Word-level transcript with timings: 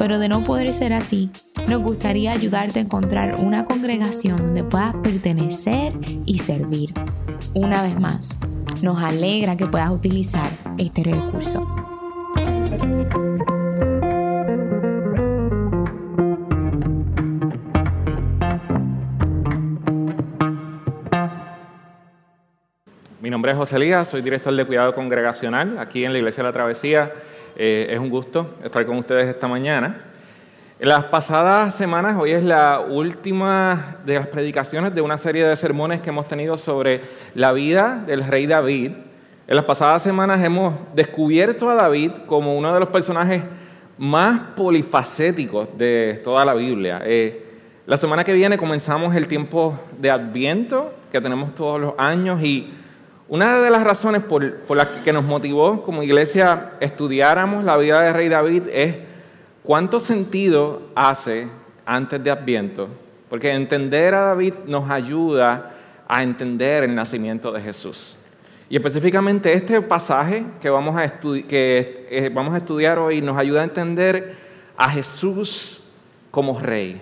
pero 0.00 0.18
de 0.18 0.30
no 0.30 0.42
poder 0.44 0.72
ser 0.72 0.94
así, 0.94 1.28
nos 1.68 1.82
gustaría 1.82 2.32
ayudarte 2.32 2.78
a 2.78 2.82
encontrar 2.82 3.34
una 3.38 3.66
congregación 3.66 4.38
donde 4.38 4.64
puedas 4.64 4.94
pertenecer 5.02 5.92
y 6.24 6.38
servir. 6.38 6.94
Una 7.52 7.82
vez 7.82 8.00
más, 8.00 8.38
nos 8.80 9.02
alegra 9.02 9.58
que 9.58 9.66
puedas 9.66 9.90
utilizar 9.90 10.48
este 10.78 11.04
recurso. 11.04 11.66
Mi 23.20 23.28
nombre 23.28 23.52
es 23.52 23.58
José 23.58 23.76
Elías, 23.76 24.08
soy 24.08 24.22
director 24.22 24.56
de 24.56 24.64
cuidado 24.64 24.94
congregacional 24.94 25.78
aquí 25.78 26.06
en 26.06 26.14
la 26.14 26.18
Iglesia 26.20 26.42
de 26.42 26.48
la 26.48 26.54
Travesía. 26.54 27.12
Eh, 27.62 27.92
es 27.92 27.98
un 27.98 28.08
gusto 28.08 28.54
estar 28.64 28.86
con 28.86 28.96
ustedes 28.96 29.28
esta 29.28 29.46
mañana. 29.46 30.02
En 30.78 30.88
las 30.88 31.04
pasadas 31.04 31.74
semanas, 31.74 32.16
hoy 32.18 32.30
es 32.30 32.42
la 32.42 32.80
última 32.80 33.98
de 34.06 34.14
las 34.14 34.28
predicaciones 34.28 34.94
de 34.94 35.02
una 35.02 35.18
serie 35.18 35.46
de 35.46 35.54
sermones 35.56 36.00
que 36.00 36.08
hemos 36.08 36.26
tenido 36.26 36.56
sobre 36.56 37.02
la 37.34 37.52
vida 37.52 38.02
del 38.06 38.26
rey 38.26 38.46
David. 38.46 38.92
En 39.46 39.56
las 39.56 39.66
pasadas 39.66 40.02
semanas 40.02 40.42
hemos 40.42 40.74
descubierto 40.94 41.68
a 41.68 41.74
David 41.74 42.12
como 42.26 42.56
uno 42.56 42.72
de 42.72 42.80
los 42.80 42.88
personajes 42.88 43.42
más 43.98 44.40
polifacéticos 44.56 45.68
de 45.76 46.18
toda 46.24 46.46
la 46.46 46.54
Biblia. 46.54 47.02
Eh, 47.04 47.44
la 47.84 47.98
semana 47.98 48.24
que 48.24 48.32
viene 48.32 48.56
comenzamos 48.56 49.14
el 49.14 49.28
tiempo 49.28 49.78
de 49.98 50.10
Adviento 50.10 50.94
que 51.12 51.20
tenemos 51.20 51.54
todos 51.54 51.78
los 51.78 51.92
años 51.98 52.42
y 52.42 52.72
una 53.30 53.60
de 53.60 53.70
las 53.70 53.84
razones 53.84 54.24
por, 54.24 54.42
las 54.76 54.88
que 55.04 55.12
nos 55.12 55.22
motivó 55.22 55.84
como 55.84 56.02
iglesia 56.02 56.72
estudiáramos 56.80 57.62
la 57.62 57.76
vida 57.76 58.02
del 58.02 58.12
rey 58.12 58.28
David 58.28 58.64
es 58.72 58.96
cuánto 59.62 60.00
sentido 60.00 60.82
hace 60.96 61.46
antes 61.86 62.24
de 62.24 62.32
Adviento, 62.32 62.88
porque 63.28 63.52
entender 63.52 64.16
a 64.16 64.22
David 64.22 64.54
nos 64.66 64.90
ayuda 64.90 65.76
a 66.08 66.24
entender 66.24 66.82
el 66.82 66.92
nacimiento 66.92 67.52
de 67.52 67.60
Jesús. 67.60 68.16
Y 68.68 68.74
específicamente 68.74 69.52
este 69.52 69.80
pasaje 69.80 70.44
que 70.60 70.68
vamos 70.68 70.96
a, 70.96 71.04
eh, 71.22 72.30
vamos 72.34 72.52
a 72.52 72.56
estudiar 72.58 72.98
hoy 72.98 73.22
nos 73.22 73.38
ayuda 73.38 73.60
a 73.60 73.64
entender 73.64 74.38
a 74.76 74.90
Jesús 74.90 75.80
como 76.32 76.58
rey, 76.58 77.00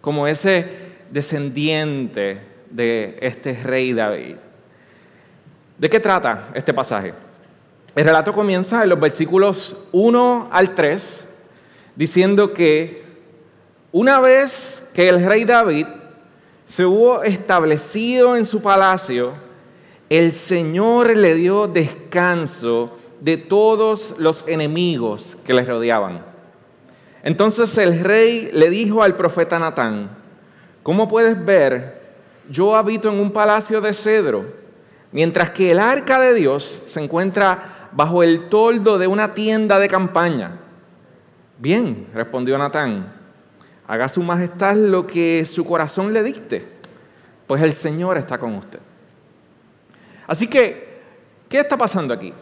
como 0.00 0.26
ese 0.26 0.66
descendiente 1.10 2.40
de 2.70 3.18
este 3.20 3.52
rey 3.52 3.92
David. 3.92 4.36
¿De 5.78 5.88
qué 5.88 6.00
trata 6.00 6.48
este 6.54 6.74
pasaje? 6.74 7.14
El 7.94 8.04
relato 8.04 8.32
comienza 8.32 8.82
en 8.82 8.88
los 8.88 8.98
versículos 8.98 9.76
1 9.92 10.48
al 10.50 10.74
3 10.74 11.24
diciendo 11.94 12.52
que 12.52 13.04
una 13.92 14.18
vez 14.18 14.82
que 14.92 15.08
el 15.08 15.24
rey 15.24 15.44
David 15.44 15.86
se 16.66 16.84
hubo 16.84 17.22
establecido 17.22 18.36
en 18.36 18.44
su 18.44 18.60
palacio, 18.60 19.34
el 20.08 20.32
Señor 20.32 21.16
le 21.16 21.36
dio 21.36 21.68
descanso 21.68 22.98
de 23.20 23.36
todos 23.36 24.16
los 24.18 24.46
enemigos 24.48 25.36
que 25.44 25.54
le 25.54 25.62
rodeaban. 25.62 26.24
Entonces 27.22 27.78
el 27.78 28.00
rey 28.00 28.50
le 28.52 28.68
dijo 28.68 29.04
al 29.04 29.14
profeta 29.14 29.60
Natán, 29.60 30.10
¿cómo 30.82 31.06
puedes 31.06 31.44
ver? 31.44 32.02
Yo 32.50 32.74
habito 32.74 33.08
en 33.08 33.20
un 33.20 33.30
palacio 33.30 33.80
de 33.80 33.94
cedro 33.94 34.67
mientras 35.12 35.50
que 35.50 35.70
el 35.70 35.78
arca 35.78 36.20
de 36.20 36.34
Dios 36.34 36.82
se 36.86 37.02
encuentra 37.02 37.88
bajo 37.92 38.22
el 38.22 38.48
toldo 38.48 38.98
de 38.98 39.06
una 39.06 39.34
tienda 39.34 39.78
de 39.78 39.88
campaña. 39.88 40.58
Bien, 41.58 42.06
respondió 42.14 42.56
Natán, 42.58 43.12
haga 43.86 44.08
su 44.08 44.22
majestad 44.22 44.76
lo 44.76 45.06
que 45.06 45.44
su 45.44 45.64
corazón 45.64 46.12
le 46.12 46.22
dicte, 46.22 46.66
pues 47.46 47.62
el 47.62 47.72
Señor 47.72 48.18
está 48.18 48.38
con 48.38 48.54
usted. 48.54 48.80
Así 50.26 50.46
que, 50.46 51.00
¿qué 51.48 51.60
está 51.60 51.76
pasando 51.76 52.12
aquí? 52.12 52.32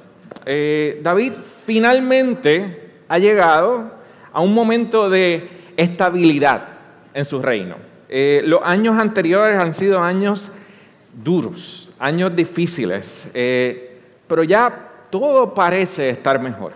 Eh, 0.44 1.00
David 1.02 1.34
finalmente 1.64 2.90
ha 3.08 3.18
llegado 3.18 3.92
a 4.32 4.40
un 4.40 4.52
momento 4.52 5.08
de 5.08 5.48
estabilidad 5.76 6.68
en 7.14 7.24
su 7.24 7.40
reino. 7.40 7.76
Eh, 8.08 8.42
los 8.44 8.60
años 8.62 8.98
anteriores 8.98 9.58
han 9.58 9.72
sido 9.72 10.00
años 10.00 10.50
duros, 11.12 11.85
años 11.98 12.34
difíciles, 12.34 13.30
eh, 13.34 14.00
pero 14.26 14.42
ya 14.42 14.90
todo 15.10 15.54
parece 15.54 16.08
estar 16.10 16.40
mejor. 16.40 16.72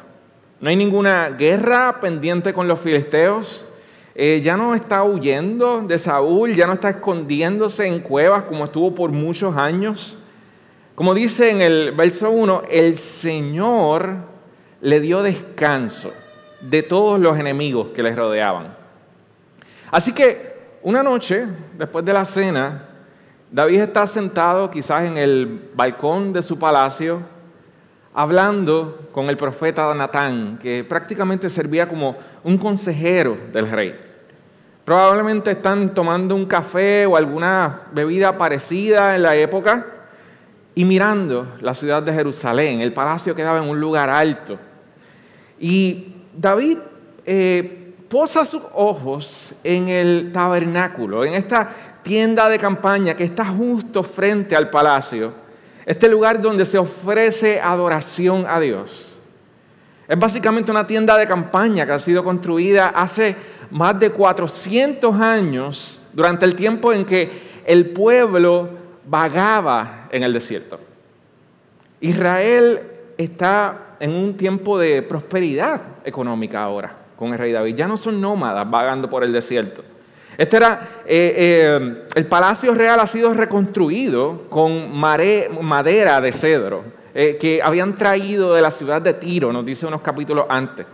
No 0.60 0.69
hay 0.69 0.76
ninguna 0.76 1.31
guerra 1.31 2.00
pendiente 2.00 2.53
con 2.53 2.69
los 2.69 2.81
filisteos. 2.81 3.66
Eh, 4.14 4.41
ya 4.44 4.56
no 4.56 4.75
está 4.75 5.03
huyendo 5.04 5.80
de 5.82 5.98
Saúl, 5.98 6.54
ya 6.54 6.66
no 6.66 6.75
está 6.75 6.91
escondiéndose 6.91 7.86
en 7.86 8.00
cuevas 8.00 8.42
como 8.42 8.66
estuvo 8.66 8.94
por 8.94 9.10
muchos 9.10 9.56
años. 9.56 10.19
Como 10.94 11.14
dice 11.14 11.50
en 11.50 11.62
el 11.62 11.92
verso 11.92 12.30
1, 12.30 12.64
el 12.70 12.98
Señor 12.98 14.16
le 14.82 15.00
dio 15.00 15.22
descanso 15.22 16.12
de 16.60 16.82
todos 16.82 17.19
los 17.19 17.38
enemigos 17.38 17.88
que 17.94 18.03
les 18.03 18.14
rodeaban. 18.14 18.76
Así 19.91 20.12
que 20.12 20.76
una 20.82 21.03
noche, 21.03 21.47
después 21.78 22.04
de 22.04 22.12
la 22.12 22.25
cena, 22.25 22.90
David 23.53 23.81
está 23.81 24.06
sentado 24.06 24.71
quizás 24.71 25.03
en 25.05 25.16
el 25.16 25.71
balcón 25.75 26.33
de 26.33 26.41
su 26.41 26.56
palacio, 26.56 27.21
hablando 28.15 29.09
con 29.11 29.28
el 29.28 29.37
profeta 29.37 29.93
Natán, 29.93 30.59
que 30.62 30.84
prácticamente 30.84 31.49
servía 31.49 31.89
como 31.89 32.16
un 32.44 32.56
consejero 32.59 33.37
del 33.53 33.69
rey. 33.69 33.99
Probablemente 34.84 35.50
están 35.50 35.94
tomando 35.94 36.37
un 36.37 36.47
café 36.47 37.06
o 37.06 37.16
alguna 37.16 37.83
bebida 37.93 38.39
parecida 38.39 39.16
en 39.16 39.22
la 39.22 39.34
época 39.34 39.84
y 40.75 40.84
mirando 40.84 41.56
la 41.60 41.75
ciudad 41.75 42.05
de 42.05 42.12
Jerusalén. 42.12 42.81
El 42.81 42.93
palacio 42.93 43.34
quedaba 43.34 43.59
en 43.59 43.69
un 43.69 43.81
lugar 43.81 44.10
alto. 44.10 44.59
Y 45.59 46.15
David 46.37 46.78
eh, 47.27 47.79
posa 48.10 48.44
sus 48.44 48.62
ojos 48.75 49.54
en 49.62 49.88
el 49.88 50.32
tabernáculo, 50.32 51.25
en 51.25 51.34
esta 51.34 51.71
tienda 52.03 52.48
de 52.48 52.59
campaña 52.59 53.15
que 53.15 53.22
está 53.22 53.47
justo 53.47 54.03
frente 54.03 54.56
al 54.56 54.69
palacio, 54.69 55.32
este 55.87 56.09
lugar 56.09 56.43
donde 56.43 56.65
se 56.65 56.76
ofrece 56.76 57.60
adoración 57.60 58.47
a 58.48 58.59
Dios. 58.59 59.16
Es 60.09 60.19
básicamente 60.19 60.72
una 60.72 60.88
tienda 60.88 61.16
de 61.16 61.26
campaña 61.26 61.87
que 61.87 61.93
ha 61.93 61.98
sido 62.00 62.25
construida 62.25 62.88
hace 62.88 63.37
más 63.71 63.98
de 64.00 64.10
400 64.10 65.15
años, 65.21 66.00
durante 66.12 66.44
el 66.44 66.56
tiempo 66.56 66.92
en 66.92 67.04
que 67.04 67.31
el 67.65 67.91
pueblo 67.91 68.71
vagaba 69.06 70.09
en 70.10 70.25
el 70.25 70.32
desierto. 70.32 70.81
Israel 72.01 72.80
está 73.16 73.95
en 74.01 74.10
un 74.10 74.36
tiempo 74.36 74.77
de 74.80 75.03
prosperidad 75.03 75.80
económica 76.04 76.60
ahora 76.60 76.99
con 77.21 77.34
el 77.34 77.39
rey 77.39 77.53
David. 77.53 77.77
Ya 77.77 77.87
no 77.87 77.99
son 77.99 78.19
nómadas 78.19 78.69
vagando 78.71 79.11
por 79.11 79.22
el 79.22 79.31
desierto. 79.31 79.84
Este 80.39 80.57
era, 80.57 81.03
eh, 81.05 81.34
eh, 81.37 82.05
el 82.15 82.27
palacio 82.27 82.72
real 82.72 82.99
ha 82.99 83.07
sido 83.07 83.34
reconstruido 83.34 84.49
con 84.49 84.91
madera 84.91 86.19
de 86.22 86.33
cedro 86.33 86.83
eh, 87.13 87.37
que 87.39 87.61
habían 87.63 87.95
traído 87.95 88.55
de 88.55 88.63
la 88.63 88.71
ciudad 88.71 89.03
de 89.03 89.13
Tiro, 89.13 89.53
nos 89.53 89.67
dice 89.67 89.84
unos 89.84 90.01
capítulos 90.01 90.47
antes. 90.49 90.87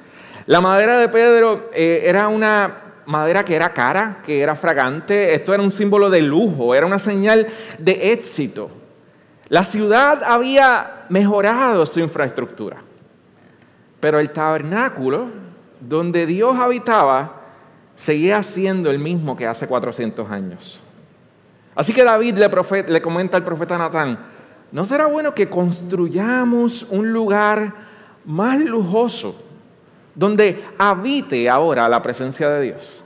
La 0.46 0.60
madera 0.60 0.98
de 0.98 1.08
Pedro 1.08 1.70
era 1.72 2.26
una 2.26 2.76
madera 3.06 3.44
que 3.44 3.54
era 3.54 3.72
cara, 3.72 4.18
que 4.26 4.40
era 4.40 4.56
fragante, 4.56 5.32
esto 5.32 5.54
era 5.54 5.62
un 5.62 5.70
símbolo 5.70 6.10
de 6.10 6.22
lujo, 6.22 6.74
era 6.74 6.86
una 6.86 6.98
señal 6.98 7.46
de 7.78 8.12
éxito. 8.12 8.68
La 9.48 9.62
ciudad 9.62 10.24
había 10.24 11.04
mejorado 11.08 11.86
su 11.86 12.00
infraestructura, 12.00 12.78
pero 14.00 14.18
el 14.18 14.30
tabernáculo 14.30 15.45
donde 15.80 16.26
Dios 16.26 16.56
habitaba 16.58 17.42
seguía 17.94 18.42
siendo 18.42 18.90
el 18.90 18.98
mismo 18.98 19.36
que 19.36 19.46
hace 19.46 19.66
400 19.66 20.30
años. 20.30 20.82
Así 21.74 21.92
que 21.92 22.04
David 22.04 22.38
le, 22.38 22.82
le 22.88 23.02
comenta 23.02 23.36
al 23.36 23.44
profeta 23.44 23.76
Natán, 23.76 24.18
¿no 24.72 24.84
será 24.84 25.06
bueno 25.06 25.34
que 25.34 25.48
construyamos 25.48 26.86
un 26.90 27.12
lugar 27.12 27.74
más 28.24 28.60
lujoso 28.60 29.36
donde 30.14 30.64
habite 30.78 31.48
ahora 31.48 31.88
la 31.88 32.02
presencia 32.02 32.48
de 32.48 32.62
Dios? 32.62 33.02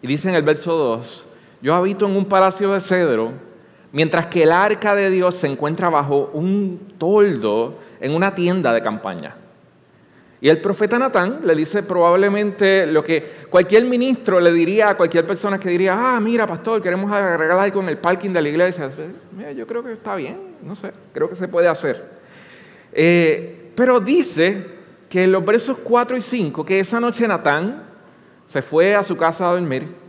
Y 0.00 0.06
dice 0.06 0.28
en 0.28 0.34
el 0.34 0.42
verso 0.42 0.74
2, 0.74 1.26
yo 1.62 1.74
habito 1.74 2.06
en 2.06 2.16
un 2.16 2.26
palacio 2.26 2.72
de 2.72 2.80
cedro, 2.80 3.32
mientras 3.90 4.26
que 4.26 4.42
el 4.42 4.52
arca 4.52 4.94
de 4.94 5.08
Dios 5.08 5.34
se 5.36 5.46
encuentra 5.46 5.88
bajo 5.88 6.30
un 6.34 6.94
toldo 6.98 7.78
en 8.00 8.12
una 8.12 8.34
tienda 8.34 8.72
de 8.72 8.82
campaña. 8.82 9.36
Y 10.40 10.48
el 10.48 10.60
profeta 10.60 10.98
Natán 10.98 11.40
le 11.44 11.54
dice 11.54 11.82
probablemente 11.82 12.86
lo 12.86 13.02
que 13.02 13.46
cualquier 13.48 13.84
ministro 13.84 14.40
le 14.40 14.52
diría 14.52 14.90
a 14.90 14.96
cualquier 14.96 15.26
persona 15.26 15.58
que 15.58 15.70
diría, 15.70 15.96
ah, 15.98 16.20
mira, 16.20 16.46
pastor, 16.46 16.82
queremos 16.82 17.10
agregar 17.10 17.58
algo 17.58 17.80
en 17.80 17.88
el 17.88 17.98
parking 17.98 18.30
de 18.30 18.42
la 18.42 18.48
iglesia. 18.48 18.90
Yo 19.56 19.66
creo 19.66 19.82
que 19.82 19.92
está 19.92 20.16
bien, 20.16 20.56
no 20.62 20.76
sé, 20.76 20.92
creo 21.12 21.28
que 21.28 21.36
se 21.36 21.48
puede 21.48 21.68
hacer. 21.68 22.04
Eh, 22.92 23.70
pero 23.74 24.00
dice 24.00 24.66
que 25.08 25.24
en 25.24 25.32
los 25.32 25.44
versos 25.44 25.78
4 25.82 26.16
y 26.16 26.20
5, 26.20 26.64
que 26.64 26.80
esa 26.80 27.00
noche 27.00 27.26
Natán 27.26 27.84
se 28.46 28.60
fue 28.60 28.94
a 28.94 29.02
su 29.02 29.16
casa 29.16 29.48
a 29.48 29.52
dormir 29.52 30.04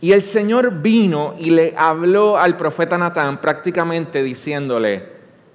y 0.00 0.12
el 0.12 0.22
Señor 0.22 0.82
vino 0.82 1.34
y 1.38 1.50
le 1.50 1.74
habló 1.78 2.36
al 2.36 2.56
profeta 2.56 2.98
Natán 2.98 3.40
prácticamente 3.40 4.22
diciéndole, 4.22 5.08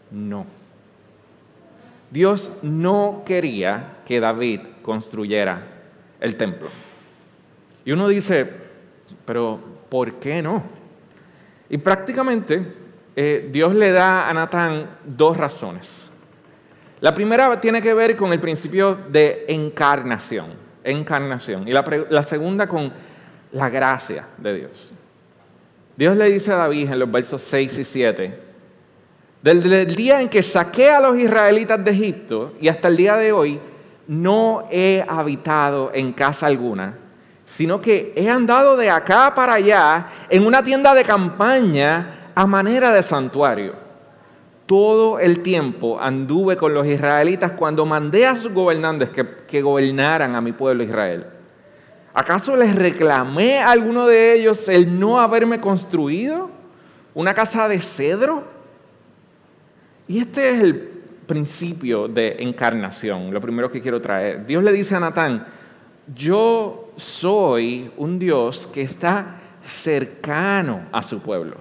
no. 0.10 0.59
Dios 2.12 2.52
no 2.62 3.24
quería 3.26 3.98
que 4.06 4.20
David 4.20 4.62
construyera 4.82 5.62
el 6.20 6.36
templo. 6.36 6.70
Y 7.86 7.92
uno 7.92 8.08
dice, 8.08 8.50
pero 9.26 9.60
¿por 9.90 10.14
qué 10.16 10.42
no? 10.42 10.64
Y 11.70 11.78
prácticamente 11.78 12.66
eh, 13.16 13.50
Dios 13.52 13.76
le 13.76 13.92
da 13.92 14.30
a 14.30 14.34
Natán 14.34 14.98
dos 15.06 15.38
razones. 15.38 16.10
La 17.00 17.14
primera 17.14 17.62
tiene 17.62 17.82
que 17.82 17.94
ver 17.94 18.18
con 18.18 18.34
el 18.34 18.40
principio 18.40 18.98
de 19.10 19.46
encarnación, 19.48 20.54
encarnación. 20.84 21.68
Y 21.68 21.72
la, 21.72 21.86
la 22.10 22.24
segunda 22.24 22.68
con 22.68 22.92
la 23.52 23.70
gracia 23.70 24.28
de 24.38 24.56
Dios. 24.56 24.94
Dios 25.96 26.18
le 26.18 26.26
dice 26.26 26.52
a 26.52 26.58
David 26.58 26.92
en 26.92 27.00
los 27.00 27.12
versos 27.12 27.42
6 27.44 27.80
y 27.80 27.84
7, 27.84 28.40
desde 29.42 29.84
el 29.84 29.96
día 29.96 30.22
en 30.22 30.30
que 30.30 30.44
saqué 30.44 30.90
a 30.90 31.00
los 31.00 31.18
israelitas 31.18 31.84
de 31.84 31.92
Egipto 31.92 32.54
y 32.60 32.68
hasta 32.68 32.90
el 32.90 32.98
día 32.98 33.16
de 33.16 33.32
hoy, 33.32 33.60
no 34.08 34.68
he 34.72 35.06
habitado 35.08 35.92
en 35.94 36.12
casa 36.14 36.48
alguna, 36.48 36.98
sino 37.46 37.80
que 37.80 38.12
he 38.16 38.30
andado 38.30 38.76
de 38.76 38.90
acá 38.90 39.34
para 39.34 39.54
allá 39.54 40.08
en 40.30 40.46
una 40.46 40.64
tienda 40.64 40.94
de 40.94 41.04
campaña 41.04 42.32
a 42.36 42.46
manera 42.46 42.92
de 42.92 43.02
santuario. 43.02 43.74
Todo 44.66 45.20
el 45.20 45.42
tiempo 45.42 46.00
anduve 46.00 46.58
con 46.58 46.74
los 46.74 46.86
israelitas 46.86 47.54
cuando 47.54 47.86
mandé 47.86 48.26
a 48.26 48.36
sus 48.36 48.54
gobernantes 48.54 49.10
que, 49.10 49.26
que 49.48 49.62
gobernaran 49.62 50.36
a 50.36 50.42
mi 50.42 50.52
pueblo 50.52 50.84
Israel. 50.84 51.26
¿Acaso 52.14 52.56
les 52.56 52.76
reclamé 52.76 53.60
a 53.60 53.72
alguno 53.72 54.06
de 54.06 54.34
ellos 54.34 54.68
el 54.68 55.00
no 55.00 55.20
haberme 55.20 55.62
construido 55.62 56.50
una 57.14 57.34
casa 57.34 57.68
de 57.68 57.80
cedro? 57.80 58.59
Y 60.10 60.18
este 60.18 60.50
es 60.50 60.60
el 60.60 60.76
principio 61.28 62.08
de 62.08 62.38
encarnación, 62.40 63.32
lo 63.32 63.40
primero 63.40 63.72
que 63.72 63.80
quiero 63.80 64.02
traer. 64.02 64.44
Dios 64.48 64.64
le 64.64 64.72
dice 64.72 64.96
a 64.96 65.00
Natán, 65.00 65.46
yo 66.16 66.90
soy 66.96 67.92
un 67.96 68.18
Dios 68.18 68.66
que 68.66 68.82
está 68.82 69.40
cercano 69.64 70.88
a 70.92 71.04
su 71.04 71.20
pueblo. 71.20 71.58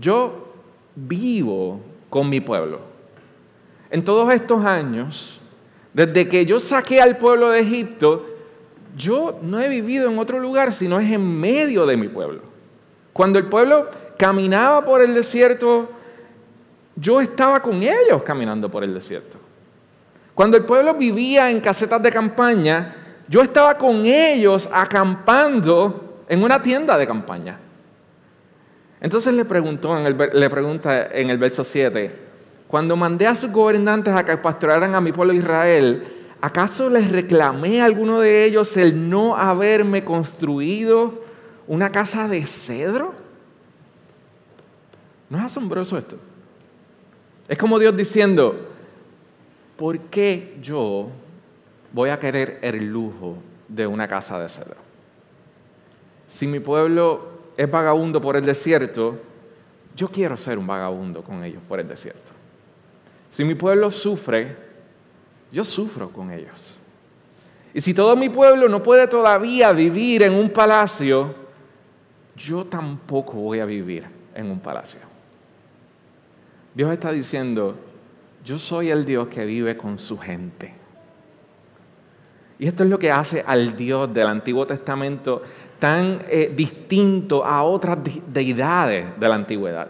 Yo 0.00 0.54
vivo 0.96 1.82
con 2.08 2.30
mi 2.30 2.40
pueblo. 2.40 2.80
En 3.90 4.06
todos 4.06 4.32
estos 4.32 4.64
años, 4.64 5.38
desde 5.92 6.26
que 6.30 6.46
yo 6.46 6.58
saqué 6.58 7.02
al 7.02 7.18
pueblo 7.18 7.50
de 7.50 7.60
Egipto, 7.60 8.24
yo 8.96 9.38
no 9.42 9.60
he 9.60 9.68
vivido 9.68 10.10
en 10.10 10.18
otro 10.18 10.40
lugar, 10.40 10.72
sino 10.72 10.98
es 10.98 11.12
en 11.12 11.38
medio 11.38 11.84
de 11.84 11.98
mi 11.98 12.08
pueblo. 12.08 12.40
Cuando 13.12 13.38
el 13.38 13.50
pueblo 13.50 13.90
caminaba 14.16 14.82
por 14.82 15.02
el 15.02 15.12
desierto, 15.12 15.99
yo 17.00 17.20
estaba 17.20 17.60
con 17.60 17.82
ellos 17.82 18.22
caminando 18.24 18.70
por 18.70 18.84
el 18.84 18.92
desierto. 18.92 19.38
Cuando 20.34 20.56
el 20.56 20.64
pueblo 20.64 20.94
vivía 20.94 21.50
en 21.50 21.60
casetas 21.60 22.02
de 22.02 22.12
campaña, 22.12 22.94
yo 23.26 23.42
estaba 23.42 23.76
con 23.78 24.04
ellos 24.04 24.68
acampando 24.72 26.24
en 26.28 26.42
una 26.42 26.60
tienda 26.60 26.98
de 26.98 27.06
campaña. 27.06 27.58
Entonces 29.00 29.32
le, 29.34 29.44
preguntó 29.44 29.98
en 29.98 30.06
el, 30.06 30.30
le 30.34 30.50
pregunta 30.50 31.08
en 31.10 31.30
el 31.30 31.38
verso 31.38 31.64
7, 31.64 32.14
cuando 32.68 32.96
mandé 32.96 33.26
a 33.26 33.34
sus 33.34 33.50
gobernantes 33.50 34.14
a 34.14 34.24
que 34.24 34.36
pastorearan 34.36 34.94
a 34.94 35.00
mi 35.00 35.12
pueblo 35.12 35.32
Israel, 35.32 36.06
¿acaso 36.40 36.90
les 36.90 37.10
reclamé 37.10 37.80
a 37.80 37.86
alguno 37.86 38.20
de 38.20 38.44
ellos 38.44 38.76
el 38.76 39.08
no 39.08 39.36
haberme 39.36 40.04
construido 40.04 41.24
una 41.66 41.90
casa 41.90 42.28
de 42.28 42.44
cedro? 42.46 43.14
¿No 45.30 45.38
es 45.38 45.44
asombroso 45.44 45.96
esto? 45.96 46.16
Es 47.50 47.58
como 47.58 47.80
Dios 47.80 47.96
diciendo, 47.96 48.54
¿por 49.76 49.98
qué 50.02 50.56
yo 50.62 51.08
voy 51.92 52.10
a 52.10 52.20
querer 52.20 52.60
el 52.62 52.86
lujo 52.86 53.38
de 53.66 53.88
una 53.88 54.06
casa 54.06 54.38
de 54.38 54.48
cedro? 54.48 54.76
Si 56.28 56.46
mi 56.46 56.60
pueblo 56.60 57.28
es 57.56 57.68
vagabundo 57.68 58.20
por 58.20 58.36
el 58.36 58.46
desierto, 58.46 59.18
yo 59.96 60.08
quiero 60.10 60.36
ser 60.36 60.58
un 60.58 60.66
vagabundo 60.68 61.24
con 61.24 61.42
ellos 61.42 61.60
por 61.68 61.80
el 61.80 61.88
desierto. 61.88 62.30
Si 63.32 63.44
mi 63.44 63.56
pueblo 63.56 63.90
sufre, 63.90 64.56
yo 65.50 65.64
sufro 65.64 66.08
con 66.10 66.30
ellos. 66.30 66.76
Y 67.74 67.80
si 67.80 67.92
todo 67.92 68.14
mi 68.14 68.28
pueblo 68.28 68.68
no 68.68 68.80
puede 68.80 69.08
todavía 69.08 69.72
vivir 69.72 70.22
en 70.22 70.34
un 70.34 70.50
palacio, 70.50 71.34
yo 72.36 72.64
tampoco 72.66 73.32
voy 73.32 73.58
a 73.58 73.64
vivir 73.64 74.06
en 74.36 74.52
un 74.52 74.60
palacio. 74.60 75.09
Dios 76.74 76.92
está 76.92 77.10
diciendo, 77.10 77.76
yo 78.44 78.58
soy 78.58 78.90
el 78.90 79.04
Dios 79.04 79.28
que 79.28 79.44
vive 79.44 79.76
con 79.76 79.98
su 79.98 80.16
gente. 80.18 80.72
Y 82.58 82.66
esto 82.66 82.84
es 82.84 82.90
lo 82.90 82.98
que 82.98 83.10
hace 83.10 83.42
al 83.46 83.76
Dios 83.76 84.12
del 84.12 84.26
Antiguo 84.26 84.66
Testamento 84.66 85.42
tan 85.78 86.22
eh, 86.28 86.52
distinto 86.54 87.44
a 87.44 87.62
otras 87.62 87.98
deidades 88.26 89.06
de 89.18 89.28
la 89.28 89.34
antigüedad. 89.34 89.88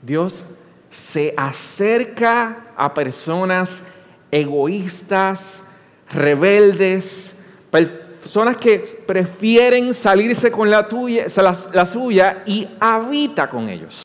Dios 0.00 0.44
se 0.88 1.34
acerca 1.36 2.68
a 2.76 2.94
personas 2.94 3.82
egoístas, 4.30 5.62
rebeldes, 6.10 7.36
personas 7.70 8.56
que 8.56 9.02
prefieren 9.06 9.92
salirse 9.92 10.50
con 10.50 10.70
la, 10.70 10.86
tuya, 10.86 11.26
la 11.72 11.86
suya 11.86 12.42
y 12.46 12.68
habita 12.80 13.50
con 13.50 13.68
ellos 13.68 14.02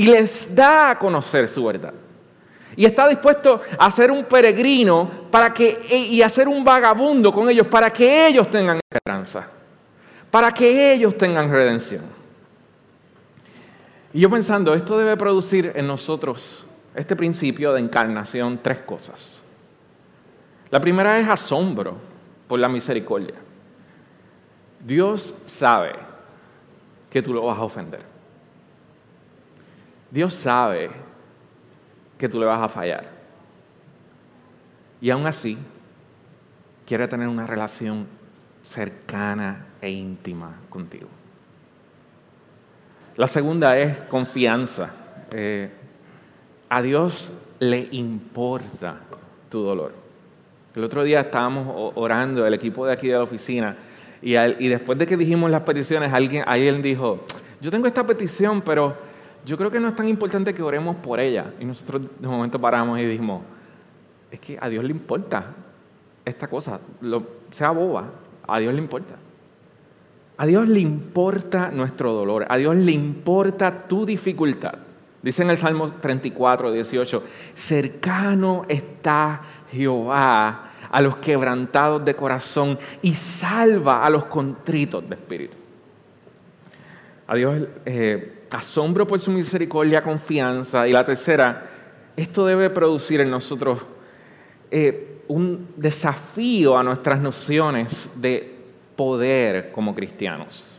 y 0.00 0.06
les 0.06 0.54
da 0.54 0.88
a 0.88 0.98
conocer 0.98 1.46
su 1.46 1.62
verdad. 1.62 1.92
Y 2.74 2.86
está 2.86 3.06
dispuesto 3.06 3.60
a 3.78 3.90
ser 3.90 4.10
un 4.10 4.24
peregrino 4.24 5.10
para 5.30 5.52
que, 5.52 5.78
y 5.90 6.22
a 6.22 6.28
ser 6.30 6.48
un 6.48 6.64
vagabundo 6.64 7.30
con 7.30 7.50
ellos 7.50 7.66
para 7.66 7.92
que 7.92 8.28
ellos 8.28 8.50
tengan 8.50 8.80
esperanza, 8.90 9.46
para 10.30 10.54
que 10.54 10.94
ellos 10.94 11.18
tengan 11.18 11.50
redención. 11.50 12.00
Y 14.14 14.20
yo 14.20 14.30
pensando, 14.30 14.72
esto 14.72 14.96
debe 14.96 15.18
producir 15.18 15.70
en 15.74 15.86
nosotros 15.86 16.64
este 16.94 17.14
principio 17.14 17.74
de 17.74 17.80
encarnación 17.80 18.58
tres 18.62 18.78
cosas. 18.78 19.42
La 20.70 20.80
primera 20.80 21.18
es 21.18 21.28
asombro 21.28 21.98
por 22.48 22.58
la 22.58 22.70
misericordia. 22.70 23.34
Dios 24.82 25.34
sabe 25.44 25.92
que 27.10 27.20
tú 27.20 27.34
lo 27.34 27.44
vas 27.44 27.58
a 27.58 27.64
ofender. 27.64 28.09
Dios 30.10 30.34
sabe 30.34 30.90
que 32.18 32.28
tú 32.28 32.38
le 32.38 32.46
vas 32.46 32.60
a 32.60 32.68
fallar. 32.68 33.04
Y 35.00 35.10
aún 35.10 35.26
así, 35.26 35.56
quiere 36.86 37.08
tener 37.08 37.28
una 37.28 37.46
relación 37.46 38.06
cercana 38.62 39.66
e 39.80 39.90
íntima 39.90 40.56
contigo. 40.68 41.08
La 43.16 43.26
segunda 43.26 43.78
es 43.78 43.96
confianza. 44.02 44.90
Eh, 45.32 45.70
a 46.68 46.82
Dios 46.82 47.32
le 47.58 47.88
importa 47.92 49.00
tu 49.48 49.62
dolor. 49.62 49.92
El 50.74 50.84
otro 50.84 51.02
día 51.02 51.20
estábamos 51.20 51.92
orando, 51.96 52.46
el 52.46 52.54
equipo 52.54 52.86
de 52.86 52.92
aquí 52.92 53.08
de 53.08 53.14
la 53.14 53.22
oficina, 53.22 53.76
y, 54.22 54.36
y 54.36 54.68
después 54.68 54.98
de 54.98 55.06
que 55.06 55.16
dijimos 55.16 55.50
las 55.50 55.62
peticiones, 55.62 56.12
alguien, 56.12 56.44
alguien 56.46 56.82
dijo, 56.82 57.24
yo 57.60 57.70
tengo 57.70 57.86
esta 57.86 58.06
petición, 58.06 58.62
pero 58.62 59.09
yo 59.44 59.56
creo 59.56 59.70
que 59.70 59.80
no 59.80 59.88
es 59.88 59.96
tan 59.96 60.08
importante 60.08 60.54
que 60.54 60.62
oremos 60.62 60.96
por 60.96 61.20
ella. 61.20 61.52
Y 61.58 61.64
nosotros 61.64 62.02
de 62.18 62.28
momento 62.28 62.60
paramos 62.60 62.98
y 62.98 63.04
dijimos, 63.04 63.42
es 64.30 64.40
que 64.40 64.58
a 64.60 64.68
Dios 64.68 64.84
le 64.84 64.90
importa 64.90 65.46
esta 66.24 66.48
cosa, 66.48 66.80
sea 67.50 67.70
boba, 67.70 68.10
a 68.46 68.58
Dios 68.58 68.74
le 68.74 68.80
importa. 68.80 69.16
A 70.36 70.46
Dios 70.46 70.68
le 70.68 70.80
importa 70.80 71.70
nuestro 71.70 72.12
dolor, 72.12 72.46
a 72.48 72.56
Dios 72.56 72.76
le 72.76 72.92
importa 72.92 73.86
tu 73.86 74.06
dificultad. 74.06 74.74
Dice 75.22 75.42
en 75.42 75.50
el 75.50 75.58
Salmo 75.58 75.92
34, 75.92 76.72
18, 76.72 77.22
cercano 77.54 78.64
está 78.68 79.42
Jehová 79.70 80.70
a 80.90 81.02
los 81.02 81.18
quebrantados 81.18 82.04
de 82.04 82.14
corazón 82.14 82.78
y 83.02 83.14
salva 83.14 84.02
a 84.02 84.10
los 84.10 84.24
contritos 84.24 85.06
de 85.08 85.14
espíritu. 85.14 85.56
a 87.26 87.34
Dios 87.36 87.68
eh, 87.84 88.39
asombro 88.50 89.06
por 89.06 89.20
su 89.20 89.30
misericordia, 89.30 90.02
confianza. 90.02 90.86
Y 90.86 90.92
la 90.92 91.04
tercera, 91.04 91.70
esto 92.16 92.44
debe 92.44 92.70
producir 92.70 93.20
en 93.20 93.30
nosotros 93.30 93.80
eh, 94.70 95.22
un 95.28 95.68
desafío 95.76 96.76
a 96.76 96.82
nuestras 96.82 97.20
nociones 97.20 98.10
de 98.14 98.56
poder 98.96 99.70
como 99.72 99.94
cristianos. 99.94 100.72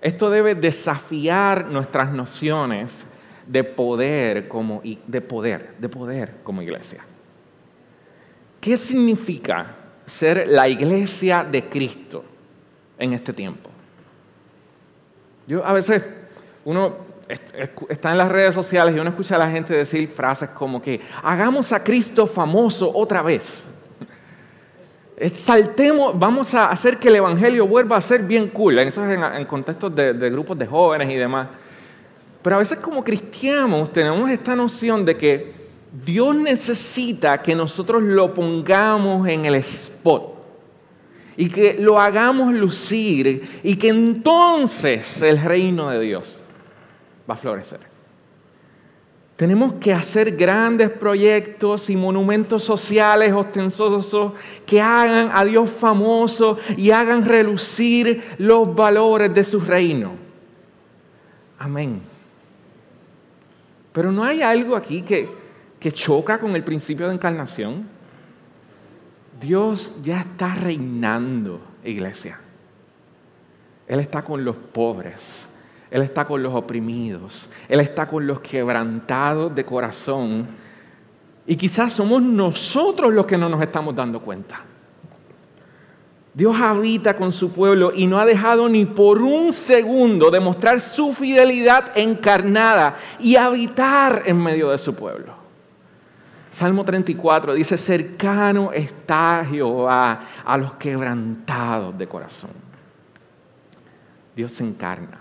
Esto 0.00 0.30
debe 0.30 0.54
desafiar 0.54 1.66
nuestras 1.66 2.12
nociones 2.12 3.06
de 3.46 3.64
poder 3.64 4.48
como 4.48 4.82
de 4.82 5.20
poder, 5.20 5.74
de 5.78 5.88
poder 5.88 6.34
como 6.42 6.62
iglesia. 6.62 7.04
¿Qué 8.60 8.76
significa 8.76 9.74
ser 10.04 10.48
la 10.48 10.68
iglesia 10.68 11.44
de 11.44 11.64
Cristo 11.64 12.24
en 12.98 13.12
este 13.12 13.32
tiempo? 13.32 13.70
Yo 15.46 15.64
a 15.64 15.72
veces 15.72 16.02
uno 16.64 16.94
está 17.88 18.12
en 18.12 18.18
las 18.18 18.28
redes 18.30 18.54
sociales 18.54 18.94
y 18.94 18.98
uno 18.98 19.10
escucha 19.10 19.36
a 19.36 19.38
la 19.38 19.50
gente 19.50 19.74
decir 19.74 20.08
frases 20.08 20.50
como 20.50 20.80
que 20.80 21.00
hagamos 21.22 21.72
a 21.72 21.82
Cristo 21.82 22.26
famoso 22.26 22.90
otra 22.94 23.22
vez. 23.22 23.66
Saltemos, 25.32 26.18
vamos 26.18 26.52
a 26.54 26.66
hacer 26.66 26.98
que 26.98 27.08
el 27.08 27.16
Evangelio 27.16 27.66
vuelva 27.66 27.96
a 27.96 28.00
ser 28.00 28.22
bien 28.22 28.48
cool. 28.48 28.78
Eso 28.80 29.04
es 29.04 29.18
en, 29.18 29.44
contextos 29.46 29.94
de, 29.94 30.12
de 30.12 30.30
grupos 30.30 30.58
de 30.58 30.66
jóvenes 30.66 31.10
y 31.10 31.16
demás. 31.16 31.48
Pero 32.42 32.56
a 32.56 32.58
veces 32.58 32.78
como 32.78 33.02
cristianos 33.02 33.92
tenemos 33.92 34.28
esta 34.28 34.54
noción 34.54 35.04
de 35.04 35.16
que 35.16 35.54
Dios 36.04 36.36
necesita 36.36 37.40
que 37.40 37.54
nosotros 37.54 38.02
lo 38.02 38.34
pongamos 38.34 39.26
en 39.26 39.46
el 39.46 39.54
spot 39.56 40.35
y 41.36 41.48
que 41.48 41.76
lo 41.78 42.00
hagamos 42.00 42.52
lucir 42.54 43.60
y 43.62 43.76
que 43.76 43.88
entonces 43.88 45.20
el 45.22 45.40
reino 45.40 45.90
de 45.90 46.00
Dios 46.00 46.38
va 47.28 47.34
a 47.34 47.36
florecer. 47.36 47.80
Tenemos 49.36 49.74
que 49.74 49.92
hacer 49.92 50.34
grandes 50.34 50.88
proyectos 50.88 51.90
y 51.90 51.96
monumentos 51.96 52.64
sociales 52.64 53.34
ostentosos 53.34 54.32
que 54.64 54.80
hagan 54.80 55.30
a 55.34 55.44
Dios 55.44 55.68
famoso 55.68 56.58
y 56.74 56.90
hagan 56.90 57.22
relucir 57.22 58.22
los 58.38 58.74
valores 58.74 59.34
de 59.34 59.44
su 59.44 59.60
reino. 59.60 60.12
Amén. 61.58 62.00
Pero 63.92 64.10
no 64.10 64.24
hay 64.24 64.40
algo 64.40 64.74
aquí 64.74 65.02
que, 65.02 65.28
que 65.78 65.92
choca 65.92 66.38
con 66.38 66.56
el 66.56 66.64
principio 66.64 67.06
de 67.06 67.14
encarnación. 67.14 67.95
Dios 69.40 69.92
ya 70.02 70.20
está 70.20 70.54
reinando, 70.54 71.60
iglesia. 71.84 72.38
Él 73.86 74.00
está 74.00 74.22
con 74.22 74.44
los 74.44 74.56
pobres. 74.56 75.48
Él 75.90 76.02
está 76.02 76.26
con 76.26 76.42
los 76.42 76.54
oprimidos, 76.54 77.48
Él 77.68 77.80
está 77.80 78.08
con 78.08 78.26
los 78.26 78.40
quebrantados 78.40 79.54
de 79.54 79.64
corazón. 79.64 80.46
Y 81.46 81.56
quizás 81.56 81.92
somos 81.92 82.20
nosotros 82.22 83.12
los 83.12 83.24
que 83.24 83.38
no 83.38 83.48
nos 83.48 83.62
estamos 83.62 83.94
dando 83.94 84.20
cuenta. 84.20 84.62
Dios 86.34 86.54
habita 86.60 87.16
con 87.16 87.32
su 87.32 87.50
pueblo 87.50 87.92
y 87.94 88.06
no 88.06 88.18
ha 88.18 88.26
dejado 88.26 88.68
ni 88.68 88.84
por 88.84 89.22
un 89.22 89.52
segundo 89.54 90.30
de 90.30 90.40
mostrar 90.40 90.80
su 90.80 91.14
fidelidad 91.14 91.96
encarnada 91.96 92.98
y 93.18 93.36
habitar 93.36 94.24
en 94.26 94.36
medio 94.36 94.70
de 94.70 94.78
su 94.78 94.94
pueblo. 94.94 95.45
Salmo 96.56 96.86
34 96.86 97.52
dice, 97.52 97.76
cercano 97.76 98.72
está 98.72 99.44
Jehová 99.44 100.22
a 100.42 100.56
los 100.56 100.72
quebrantados 100.76 101.98
de 101.98 102.06
corazón. 102.06 102.48
Dios 104.34 104.52
se 104.52 104.64
encarna. 104.64 105.18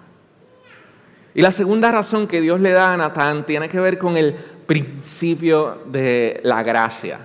Y 1.34 1.42
la 1.42 1.52
segunda 1.52 1.92
razón 1.92 2.26
que 2.26 2.40
Dios 2.40 2.62
le 2.62 2.72
da 2.72 2.94
a 2.94 2.96
Natán 2.96 3.46
tiene 3.46 3.68
que 3.68 3.82
ver 3.82 3.98
con 3.98 4.16
el 4.16 4.34
principio 4.34 5.80
de 5.88 6.40
la 6.46 6.64
gracia. 6.64 7.20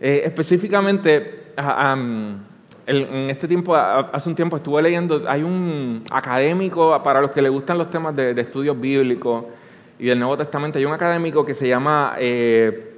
Eh, 0.00 0.22
específicamente, 0.24 1.52
en 1.58 3.28
este 3.28 3.46
tiempo, 3.46 3.76
hace 3.76 4.26
un 4.26 4.34
tiempo 4.34 4.56
estuve 4.56 4.80
leyendo, 4.80 5.24
hay 5.28 5.42
un 5.42 6.02
académico, 6.10 6.98
para 7.02 7.20
los 7.20 7.30
que 7.30 7.42
le 7.42 7.50
gustan 7.50 7.76
los 7.76 7.90
temas 7.90 8.16
de, 8.16 8.30
estudios 8.40 8.80
bíblicos 8.80 9.44
y 10.00 10.06
del 10.06 10.18
Nuevo 10.18 10.38
Testamento, 10.38 10.78
hay 10.78 10.86
un 10.86 10.94
académico 10.94 11.44
que 11.44 11.52
se 11.52 11.68
llama 11.68 12.14
eh, 12.18 12.94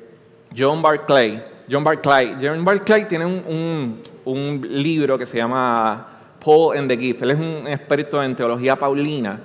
John 0.57 0.81
Barclay. 0.81 1.43
John 1.69 1.83
Barclay. 1.83 2.37
John 2.41 2.65
Barclay 2.65 3.09
tiene 3.09 3.27
un, 3.27 4.01
un 4.25 4.67
libro 4.71 5.19
que 5.19 5.27
se 5.27 5.37
llama 5.37 6.07
Paul 6.39 6.79
and 6.79 6.89
the 6.89 6.97
Gift. 6.97 7.23
Él 7.23 7.33
es 7.33 7.39
un 7.39 7.67
experto 7.67 8.23
en 8.23 8.37
teología 8.37 8.77
paulina. 8.77 9.41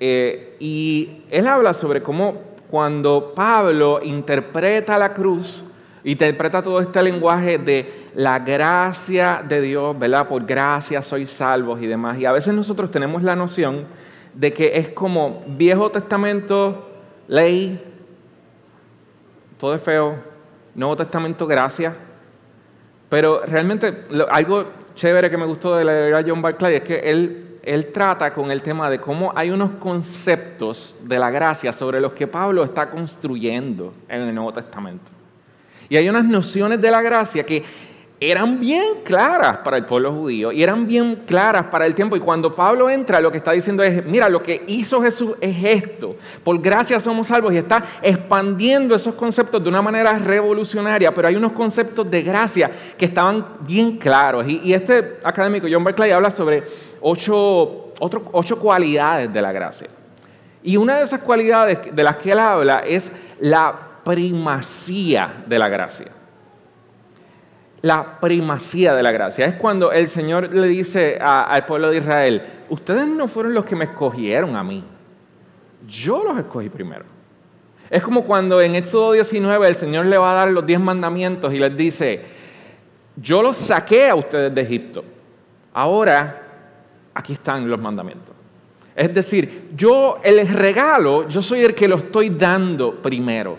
Eh, 0.00 0.56
y 0.58 1.22
él 1.30 1.46
habla 1.46 1.72
sobre 1.74 2.02
cómo 2.02 2.42
cuando 2.68 3.32
Pablo 3.36 4.00
interpreta 4.02 4.98
la 4.98 5.14
cruz, 5.14 5.62
interpreta 6.02 6.60
todo 6.60 6.80
este 6.80 7.00
lenguaje 7.04 7.58
de 7.58 8.08
la 8.16 8.40
gracia 8.40 9.44
de 9.48 9.60
Dios, 9.60 9.96
¿verdad? 9.96 10.26
Por 10.26 10.44
gracia 10.44 11.02
sois 11.02 11.30
salvos 11.30 11.80
y 11.80 11.86
demás. 11.86 12.18
Y 12.18 12.24
a 12.24 12.32
veces 12.32 12.52
nosotros 12.52 12.90
tenemos 12.90 13.22
la 13.22 13.36
noción 13.36 13.84
de 14.34 14.52
que 14.52 14.76
es 14.76 14.88
como 14.88 15.44
Viejo 15.46 15.88
Testamento, 15.90 16.95
ley, 17.28 17.82
todo 19.58 19.74
es 19.74 19.82
feo, 19.82 20.16
Nuevo 20.74 20.96
Testamento, 20.96 21.46
gracia. 21.46 21.96
Pero 23.08 23.42
realmente 23.46 24.06
algo 24.30 24.66
chévere 24.94 25.30
que 25.30 25.36
me 25.36 25.46
gustó 25.46 25.76
de 25.76 25.84
la 25.84 25.92
de 25.92 26.24
John 26.28 26.42
Barclay 26.42 26.76
es 26.76 26.82
que 26.82 26.98
él 26.98 27.46
él 27.66 27.90
trata 27.90 28.32
con 28.32 28.52
el 28.52 28.62
tema 28.62 28.88
de 28.88 29.00
cómo 29.00 29.32
hay 29.34 29.50
unos 29.50 29.72
conceptos 29.80 30.96
de 31.02 31.18
la 31.18 31.30
gracia 31.30 31.72
sobre 31.72 32.00
los 32.00 32.12
que 32.12 32.28
Pablo 32.28 32.62
está 32.62 32.88
construyendo 32.88 33.92
en 34.08 34.22
el 34.22 34.32
Nuevo 34.32 34.52
Testamento. 34.52 35.10
Y 35.88 35.96
hay 35.96 36.08
unas 36.08 36.24
nociones 36.24 36.80
de 36.80 36.90
la 36.92 37.02
gracia 37.02 37.44
que 37.44 37.64
eran 38.18 38.58
bien 38.58 39.02
claras 39.04 39.58
para 39.58 39.76
el 39.76 39.84
pueblo 39.84 40.10
judío 40.10 40.50
y 40.50 40.62
eran 40.62 40.86
bien 40.86 41.24
claras 41.26 41.64
para 41.64 41.84
el 41.84 41.94
tiempo. 41.94 42.16
Y 42.16 42.20
cuando 42.20 42.54
Pablo 42.54 42.88
entra, 42.88 43.20
lo 43.20 43.30
que 43.30 43.36
está 43.36 43.52
diciendo 43.52 43.82
es, 43.82 44.04
mira, 44.06 44.28
lo 44.30 44.42
que 44.42 44.64
hizo 44.68 45.02
Jesús 45.02 45.32
es 45.40 45.56
esto. 45.62 46.16
Por 46.42 46.58
gracia 46.60 46.98
somos 46.98 47.28
salvos 47.28 47.52
y 47.52 47.58
está 47.58 47.84
expandiendo 48.00 48.94
esos 48.94 49.14
conceptos 49.14 49.62
de 49.62 49.68
una 49.68 49.82
manera 49.82 50.18
revolucionaria. 50.18 51.14
Pero 51.14 51.28
hay 51.28 51.36
unos 51.36 51.52
conceptos 51.52 52.10
de 52.10 52.22
gracia 52.22 52.70
que 52.96 53.04
estaban 53.04 53.44
bien 53.60 53.98
claros. 53.98 54.48
Y, 54.48 54.72
este 54.72 55.18
académico, 55.22 55.66
John 55.70 55.84
Berkeley, 55.84 56.10
habla 56.10 56.30
sobre 56.30 56.64
ocho, 57.02 57.92
ocho 57.98 58.58
cualidades 58.58 59.30
de 59.30 59.42
la 59.42 59.52
gracia. 59.52 59.88
Y 60.62 60.78
una 60.78 60.96
de 60.96 61.04
esas 61.04 61.20
cualidades 61.20 61.94
de 61.94 62.02
las 62.02 62.16
que 62.16 62.32
él 62.32 62.38
habla 62.38 62.82
es 62.86 63.12
la 63.40 63.74
primacía 64.02 65.44
de 65.46 65.58
la 65.58 65.68
gracia. 65.68 66.15
La 67.82 68.18
primacía 68.20 68.94
de 68.94 69.02
la 69.02 69.12
gracia. 69.12 69.46
Es 69.46 69.54
cuando 69.54 69.92
el 69.92 70.08
Señor 70.08 70.52
le 70.52 70.66
dice 70.68 71.18
al 71.20 71.64
pueblo 71.66 71.90
de 71.90 71.98
Israel, 71.98 72.42
ustedes 72.68 73.06
no 73.06 73.28
fueron 73.28 73.54
los 73.54 73.64
que 73.64 73.76
me 73.76 73.84
escogieron 73.84 74.56
a 74.56 74.64
mí. 74.64 74.82
Yo 75.86 76.24
los 76.24 76.38
escogí 76.38 76.68
primero. 76.68 77.04
Es 77.88 78.02
como 78.02 78.24
cuando 78.24 78.60
en 78.60 78.74
Éxodo 78.74 79.12
19 79.12 79.68
el 79.68 79.74
Señor 79.74 80.06
le 80.06 80.18
va 80.18 80.32
a 80.32 80.34
dar 80.34 80.50
los 80.50 80.66
diez 80.66 80.80
mandamientos 80.80 81.52
y 81.52 81.58
les 81.58 81.76
dice, 81.76 82.22
yo 83.16 83.42
los 83.42 83.56
saqué 83.56 84.08
a 84.08 84.14
ustedes 84.14 84.54
de 84.54 84.60
Egipto. 84.60 85.04
Ahora 85.72 86.42
aquí 87.14 87.34
están 87.34 87.68
los 87.68 87.80
mandamientos. 87.80 88.34
Es 88.94 89.12
decir, 89.12 89.70
yo 89.76 90.18
el 90.22 90.48
regalo, 90.48 91.28
yo 91.28 91.42
soy 91.42 91.60
el 91.60 91.74
que 91.74 91.86
lo 91.86 91.96
estoy 91.96 92.30
dando 92.30 92.94
primero. 93.02 93.58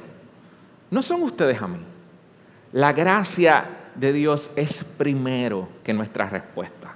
No 0.89 1.01
son 1.01 1.21
ustedes 1.23 1.61
a 1.61 1.67
mí. 1.67 1.79
La 2.73 2.91
gracia 2.91 3.76
de 3.97 4.13
Dios 4.13 4.49
es 4.55 4.83
primero 4.83 5.67
que 5.83 5.93
nuestra 5.93 6.29
respuesta. 6.29 6.95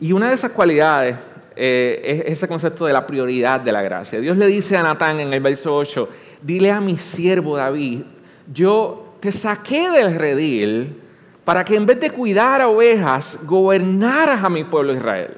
Y 0.00 0.12
una 0.12 0.28
de 0.28 0.34
esas 0.34 0.52
cualidades 0.52 1.16
eh, 1.54 2.00
es 2.26 2.38
ese 2.38 2.48
concepto 2.48 2.86
de 2.86 2.92
la 2.92 3.06
prioridad 3.06 3.60
de 3.60 3.72
la 3.72 3.82
gracia. 3.82 4.20
Dios 4.20 4.38
le 4.38 4.46
dice 4.46 4.76
a 4.76 4.82
Natán 4.82 5.20
en 5.20 5.32
el 5.32 5.40
verso 5.40 5.76
8, 5.76 6.08
dile 6.40 6.70
a 6.70 6.80
mi 6.80 6.96
siervo 6.96 7.56
David, 7.56 8.02
yo 8.50 9.16
te 9.20 9.30
saqué 9.30 9.90
del 9.90 10.14
redil 10.14 10.96
para 11.44 11.64
que 11.64 11.76
en 11.76 11.84
vez 11.84 12.00
de 12.00 12.10
cuidar 12.10 12.60
a 12.60 12.68
ovejas, 12.68 13.38
gobernaras 13.44 14.42
a 14.42 14.48
mi 14.48 14.64
pueblo 14.64 14.94
Israel. 14.94 15.36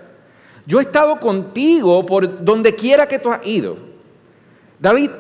Yo 0.67 0.79
he 0.79 0.83
estado 0.83 1.19
contigo 1.19 2.07
por 2.07 2.45
donde 2.45 2.75
quiera 2.75 3.09
que 3.09 3.19
tú 3.19 3.33
has 3.33 3.45
ido. 3.47 3.77
David, 4.79 5.11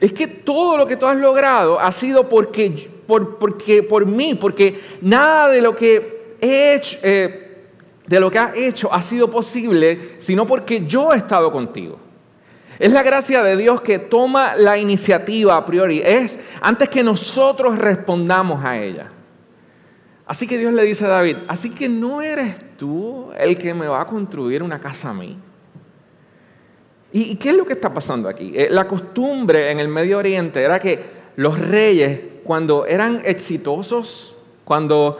es 0.00 0.12
que 0.12 0.26
todo 0.26 0.76
lo 0.76 0.86
que 0.86 0.96
tú 0.96 1.06
has 1.06 1.16
logrado 1.16 1.78
ha 1.78 1.92
sido 1.92 2.28
porque, 2.28 2.90
por, 3.06 3.38
porque, 3.38 3.82
por 3.82 4.06
mí, 4.06 4.34
porque 4.34 4.80
nada 5.00 5.48
de 5.48 5.60
lo 5.60 5.74
que 5.74 6.36
he 6.40 6.74
hecho, 6.74 6.98
eh, 7.02 7.66
de 8.06 8.20
lo 8.20 8.30
que 8.30 8.38
has 8.38 8.56
hecho 8.56 8.92
ha 8.92 9.02
sido 9.02 9.30
posible, 9.30 10.16
sino 10.18 10.46
porque 10.46 10.84
yo 10.86 11.12
he 11.12 11.16
estado 11.16 11.50
contigo. 11.50 11.98
Es 12.78 12.92
la 12.92 13.02
gracia 13.02 13.42
de 13.42 13.56
Dios 13.56 13.80
que 13.82 13.98
toma 13.98 14.56
la 14.56 14.76
iniciativa 14.76 15.56
a 15.56 15.64
priori. 15.64 16.02
Es 16.04 16.38
antes 16.60 16.88
que 16.88 17.04
nosotros 17.04 17.78
respondamos 17.78 18.64
a 18.64 18.78
ella. 18.82 19.10
Así 20.26 20.46
que 20.46 20.58
Dios 20.58 20.72
le 20.72 20.82
dice 20.82 21.04
a 21.04 21.08
David, 21.08 21.36
así 21.48 21.70
que 21.70 21.88
no 21.88 22.22
eres 22.22 22.56
tú 22.76 23.30
el 23.38 23.58
que 23.58 23.74
me 23.74 23.86
va 23.86 24.00
a 24.00 24.06
construir 24.06 24.62
una 24.62 24.80
casa 24.80 25.10
a 25.10 25.14
mí. 25.14 25.38
¿Y 27.12 27.36
qué 27.36 27.50
es 27.50 27.56
lo 27.56 27.64
que 27.64 27.74
está 27.74 27.94
pasando 27.94 28.28
aquí? 28.28 28.52
Eh, 28.56 28.68
la 28.70 28.88
costumbre 28.88 29.70
en 29.70 29.78
el 29.78 29.86
Medio 29.86 30.18
Oriente 30.18 30.60
era 30.60 30.80
que 30.80 31.00
los 31.36 31.56
reyes, 31.56 32.20
cuando 32.44 32.86
eran 32.86 33.22
exitosos, 33.24 34.34
cuando 34.64 35.18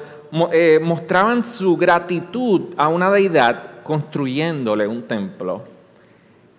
eh, 0.53 0.79
mostraban 0.83 1.43
su 1.43 1.77
gratitud 1.77 2.75
a 2.77 2.89
una 2.89 3.11
deidad 3.11 3.83
construyéndole 3.83 4.87
un 4.87 5.03
templo, 5.03 5.63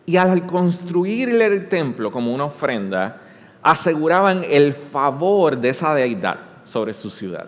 y 0.05 0.17
al 0.17 0.45
construirle 0.45 1.45
el 1.45 1.67
templo 1.67 2.11
como 2.11 2.33
una 2.33 2.45
ofrenda, 2.45 3.21
aseguraban 3.61 4.45
el 4.47 4.73
favor 4.73 5.57
de 5.57 5.69
esa 5.69 5.95
deidad 5.95 6.37
sobre 6.63 6.93
su 6.93 7.09
ciudad. 7.09 7.47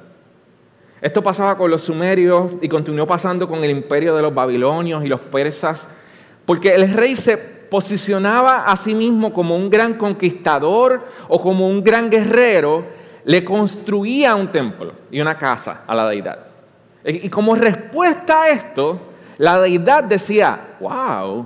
Esto 1.00 1.21
pasaba 1.21 1.55
con 1.55 1.69
los 1.69 1.83
sumerios 1.83 2.53
y 2.59 2.67
continuó 2.67 3.05
pasando 3.05 3.47
con 3.47 3.63
el 3.63 3.69
imperio 3.69 4.15
de 4.15 4.24
los 4.24 4.33
babilonios 4.33 5.05
y 5.05 5.07
los 5.07 5.19
persas, 5.19 5.88
porque 6.45 6.74
el 6.74 6.91
rey 6.91 7.15
se 7.15 7.38
posicionaba 7.38 8.65
a 8.65 8.75
sí 8.77 8.95
mismo 8.95 9.31
como 9.31 9.55
un 9.55 9.69
gran 9.69 9.95
conquistador 9.95 11.05
o 11.27 11.39
como 11.39 11.67
un 11.67 11.83
gran 11.83 12.09
guerrero, 12.09 12.86
le 13.27 13.43
construía 13.43 14.36
un 14.36 14.48
templo 14.48 14.93
y 15.12 15.19
una 15.19 15.38
casa 15.38 15.81
a 15.86 15.93
la 15.93 16.07
deidad. 16.07 16.48
Y 17.03 17.29
como 17.29 17.55
respuesta 17.55 18.43
a 18.43 18.48
esto, 18.48 19.01
la 19.38 19.60
deidad 19.60 20.05
decía, 20.05 20.77
wow. 20.79 21.46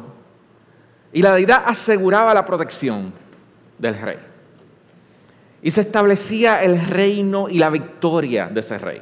Y 1.11 1.23
la 1.23 1.33
deidad 1.33 1.63
aseguraba 1.65 2.35
la 2.35 2.45
protección 2.45 3.11
del 3.79 3.99
rey. 3.99 4.19
Y 5.63 5.71
se 5.71 5.81
establecía 5.81 6.61
el 6.61 6.79
reino 6.85 7.49
y 7.49 7.57
la 7.57 7.71
victoria 7.71 8.45
de 8.45 8.59
ese 8.59 8.77
rey. 8.77 9.01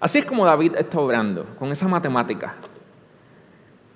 Así 0.00 0.16
es 0.16 0.24
como 0.24 0.46
David 0.46 0.76
está 0.78 0.98
obrando, 0.98 1.44
con 1.58 1.70
esa 1.72 1.86
matemática. 1.86 2.54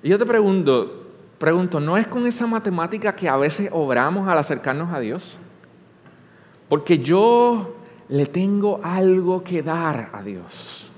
Y 0.02 0.10
yo 0.10 0.18
te 0.18 0.26
pregunto, 0.26 1.06
pregunto, 1.38 1.80
¿no 1.80 1.96
es 1.96 2.06
con 2.06 2.26
esa 2.26 2.46
matemática 2.46 3.16
que 3.16 3.26
a 3.26 3.38
veces 3.38 3.70
obramos 3.72 4.28
al 4.28 4.36
acercarnos 4.36 4.92
a 4.92 5.00
Dios? 5.00 5.38
Porque 6.74 6.98
yo 6.98 7.72
le 8.08 8.26
tengo 8.26 8.80
algo 8.82 9.44
que 9.44 9.62
dar 9.62 10.10
a 10.12 10.20
Dios. 10.24 10.90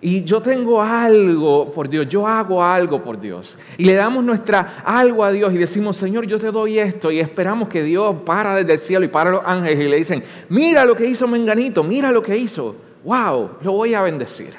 Y 0.00 0.22
yo 0.22 0.40
tengo 0.40 0.80
algo 0.80 1.72
por 1.72 1.88
Dios, 1.88 2.08
yo 2.08 2.24
hago 2.24 2.64
algo 2.64 3.02
por 3.02 3.20
Dios. 3.20 3.58
Y 3.78 3.86
le 3.86 3.94
damos 3.94 4.22
nuestra 4.22 4.84
algo 4.84 5.24
a 5.24 5.32
Dios 5.32 5.52
y 5.52 5.58
decimos, 5.58 5.96
Señor, 5.96 6.24
yo 6.24 6.38
te 6.38 6.52
doy 6.52 6.78
esto. 6.78 7.10
Y 7.10 7.18
esperamos 7.18 7.68
que 7.68 7.82
Dios 7.82 8.14
para 8.24 8.54
desde 8.54 8.74
el 8.74 8.78
cielo 8.78 9.04
y 9.04 9.08
para 9.08 9.32
los 9.32 9.42
ángeles 9.44 9.84
y 9.84 9.88
le 9.88 9.96
dicen, 9.96 10.22
mira 10.50 10.84
lo 10.84 10.94
que 10.94 11.06
hizo 11.06 11.26
Menganito, 11.26 11.82
mira 11.82 12.12
lo 12.12 12.22
que 12.22 12.36
hizo. 12.36 12.76
Wow, 13.02 13.56
lo 13.60 13.72
voy 13.72 13.94
a 13.94 14.02
bendecir. 14.02 14.54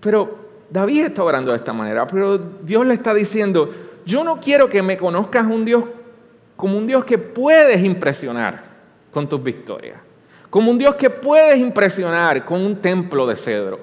Pero 0.00 0.38
David 0.68 1.04
está 1.04 1.22
orando 1.22 1.52
de 1.52 1.58
esta 1.58 1.72
manera, 1.72 2.04
pero 2.04 2.36
Dios 2.36 2.84
le 2.84 2.94
está 2.94 3.14
diciendo, 3.14 3.70
yo 4.04 4.24
no 4.24 4.40
quiero 4.40 4.68
que 4.68 4.82
me 4.82 4.96
conozcas 4.96 5.46
un 5.46 5.64
Dios 5.64 5.84
como 6.58 6.76
un 6.76 6.88
Dios 6.88 7.04
que 7.04 7.16
puedes 7.16 7.80
impresionar 7.84 8.64
con 9.12 9.28
tus 9.28 9.40
victorias, 9.40 10.00
como 10.50 10.72
un 10.72 10.76
Dios 10.76 10.96
que 10.96 11.08
puedes 11.08 11.56
impresionar 11.56 12.44
con 12.44 12.60
un 12.60 12.74
templo 12.74 13.28
de 13.28 13.36
cedro. 13.36 13.78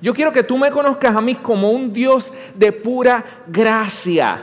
Yo 0.00 0.14
quiero 0.14 0.32
que 0.32 0.44
tú 0.44 0.56
me 0.56 0.70
conozcas 0.70 1.16
a 1.16 1.20
mí 1.20 1.34
como 1.34 1.72
un 1.72 1.92
Dios 1.92 2.32
de 2.54 2.70
pura 2.70 3.24
gracia. 3.48 4.40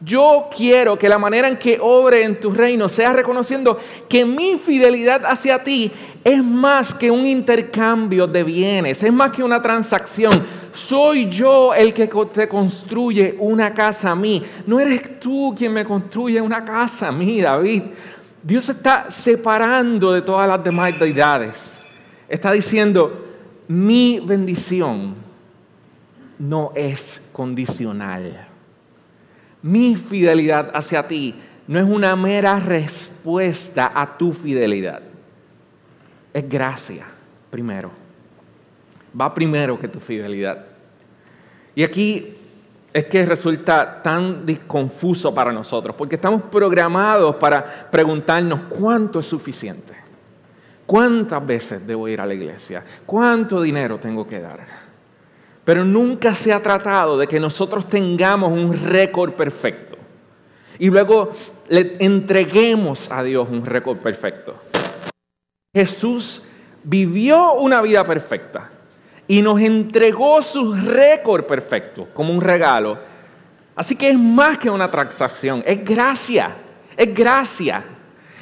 Yo 0.00 0.48
quiero 0.56 0.98
que 0.98 1.08
la 1.08 1.18
manera 1.18 1.48
en 1.48 1.58
que 1.58 1.78
obre 1.80 2.24
en 2.24 2.40
tu 2.40 2.50
reino 2.52 2.88
sea 2.88 3.12
reconociendo 3.12 3.78
que 4.08 4.24
mi 4.24 4.56
fidelidad 4.56 5.26
hacia 5.26 5.62
ti 5.62 5.92
es 6.24 6.42
más 6.42 6.94
que 6.94 7.10
un 7.10 7.26
intercambio 7.26 8.26
de 8.26 8.44
bienes, 8.44 9.02
es 9.02 9.12
más 9.12 9.30
que 9.30 9.42
una 9.42 9.60
transacción 9.60 10.60
soy 10.72 11.28
yo 11.28 11.74
el 11.74 11.92
que 11.92 12.08
te 12.32 12.48
construye 12.48 13.36
una 13.38 13.74
casa 13.74 14.10
a 14.10 14.16
mí. 14.16 14.42
No 14.66 14.78
eres 14.78 15.18
tú 15.20 15.54
quien 15.56 15.72
me 15.72 15.84
construye 15.84 16.40
una 16.40 16.64
casa 16.64 17.08
a 17.08 17.12
mí, 17.12 17.40
David. 17.40 17.82
Dios 18.42 18.68
está 18.68 19.10
separando 19.10 20.12
de 20.12 20.22
todas 20.22 20.48
las 20.48 20.62
demás 20.62 20.98
deidades. 20.98 21.78
Está 22.28 22.52
diciendo, 22.52 23.26
mi 23.68 24.20
bendición 24.20 25.14
no 26.38 26.72
es 26.74 27.20
condicional. 27.32 28.49
Mi 29.62 29.96
fidelidad 29.96 30.70
hacia 30.74 31.06
ti 31.06 31.34
no 31.66 31.78
es 31.78 31.84
una 31.84 32.16
mera 32.16 32.58
respuesta 32.58 33.92
a 33.94 34.16
tu 34.16 34.32
fidelidad. 34.32 35.02
Es 36.32 36.48
gracia, 36.48 37.06
primero 37.50 38.00
va 39.18 39.32
primero 39.32 39.78
que 39.78 39.88
tu 39.88 40.00
fidelidad. 40.00 40.64
Y 41.74 41.82
aquí 41.82 42.36
es 42.92 43.04
que 43.04 43.24
resulta 43.24 44.02
tan 44.02 44.44
confuso 44.66 45.32
para 45.34 45.52
nosotros, 45.52 45.94
porque 45.96 46.16
estamos 46.16 46.42
programados 46.42 47.36
para 47.36 47.88
preguntarnos 47.90 48.62
cuánto 48.68 49.20
es 49.20 49.26
suficiente, 49.26 49.94
cuántas 50.86 51.44
veces 51.46 51.86
debo 51.86 52.08
ir 52.08 52.20
a 52.20 52.26
la 52.26 52.34
iglesia, 52.34 52.84
cuánto 53.06 53.62
dinero 53.62 53.98
tengo 53.98 54.26
que 54.26 54.40
dar. 54.40 54.89
Pero 55.70 55.84
nunca 55.84 56.34
se 56.34 56.52
ha 56.52 56.60
tratado 56.60 57.16
de 57.16 57.28
que 57.28 57.38
nosotros 57.38 57.88
tengamos 57.88 58.50
un 58.50 58.72
récord 58.88 59.34
perfecto 59.34 59.96
y 60.80 60.90
luego 60.90 61.30
le 61.68 61.94
entreguemos 62.00 63.08
a 63.08 63.22
Dios 63.22 63.46
un 63.48 63.64
récord 63.64 63.98
perfecto. 63.98 64.56
Jesús 65.72 66.42
vivió 66.82 67.52
una 67.52 67.80
vida 67.82 68.04
perfecta 68.04 68.68
y 69.28 69.42
nos 69.42 69.60
entregó 69.60 70.42
su 70.42 70.74
récord 70.74 71.44
perfecto 71.44 72.08
como 72.14 72.34
un 72.34 72.40
regalo. 72.40 72.98
Así 73.76 73.94
que 73.94 74.10
es 74.10 74.18
más 74.18 74.58
que 74.58 74.70
una 74.70 74.90
transacción, 74.90 75.62
es 75.64 75.84
gracia, 75.84 76.50
es 76.96 77.14
gracia. 77.14 77.84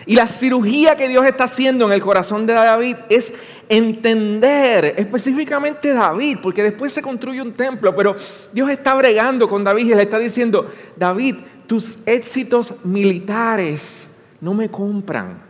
Y 0.06 0.14
la 0.14 0.26
cirugía 0.26 0.96
que 0.96 1.08
Dios 1.08 1.26
está 1.26 1.44
haciendo 1.44 1.84
en 1.84 1.92
el 1.92 2.00
corazón 2.00 2.46
de 2.46 2.54
David 2.54 2.96
es 3.10 3.34
entender 3.68 4.94
específicamente 4.96 5.92
David, 5.92 6.38
porque 6.42 6.62
después 6.62 6.92
se 6.92 7.02
construye 7.02 7.42
un 7.42 7.52
templo, 7.52 7.94
pero 7.94 8.16
Dios 8.52 8.70
está 8.70 8.94
bregando 8.94 9.48
con 9.48 9.64
David 9.64 9.86
y 9.86 9.94
le 9.94 10.02
está 10.02 10.18
diciendo, 10.18 10.70
David, 10.96 11.36
tus 11.66 11.98
éxitos 12.06 12.74
militares 12.84 14.08
no 14.40 14.54
me 14.54 14.70
compran. 14.70 15.42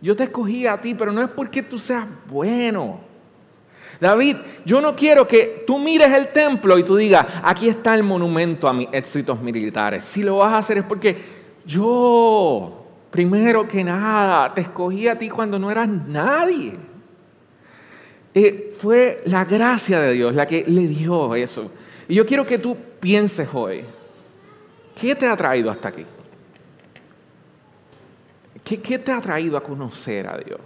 Yo 0.00 0.14
te 0.14 0.24
escogí 0.24 0.66
a 0.66 0.80
ti, 0.80 0.94
pero 0.94 1.10
no 1.10 1.22
es 1.22 1.30
porque 1.30 1.62
tú 1.62 1.78
seas 1.78 2.06
bueno. 2.28 3.00
David, 4.00 4.36
yo 4.64 4.80
no 4.80 4.94
quiero 4.94 5.26
que 5.26 5.64
tú 5.66 5.78
mires 5.78 6.12
el 6.12 6.28
templo 6.28 6.78
y 6.78 6.84
tú 6.84 6.94
digas, 6.94 7.26
aquí 7.42 7.68
está 7.68 7.94
el 7.94 8.04
monumento 8.04 8.68
a 8.68 8.72
mis 8.72 8.88
éxitos 8.92 9.40
militares. 9.40 10.04
Si 10.04 10.22
lo 10.22 10.36
vas 10.36 10.52
a 10.52 10.58
hacer 10.58 10.78
es 10.78 10.84
porque 10.84 11.16
yo, 11.66 12.86
primero 13.10 13.66
que 13.66 13.82
nada, 13.82 14.54
te 14.54 14.60
escogí 14.60 15.08
a 15.08 15.18
ti 15.18 15.28
cuando 15.28 15.58
no 15.58 15.70
eras 15.70 15.88
nadie. 15.88 16.76
Eh, 18.34 18.76
fue 18.78 19.22
la 19.26 19.44
gracia 19.44 20.00
de 20.00 20.12
Dios 20.12 20.34
la 20.34 20.46
que 20.46 20.64
le 20.66 20.86
dio 20.86 21.34
eso. 21.34 21.70
Y 22.08 22.14
yo 22.14 22.26
quiero 22.26 22.46
que 22.46 22.58
tú 22.58 22.76
pienses 23.00 23.48
hoy, 23.52 23.84
¿qué 25.00 25.14
te 25.14 25.26
ha 25.26 25.36
traído 25.36 25.70
hasta 25.70 25.88
aquí? 25.88 26.04
¿Qué, 28.64 28.80
qué 28.80 28.98
te 28.98 29.12
ha 29.12 29.20
traído 29.20 29.56
a 29.56 29.62
conocer 29.62 30.26
a 30.28 30.38
Dios? 30.38 30.60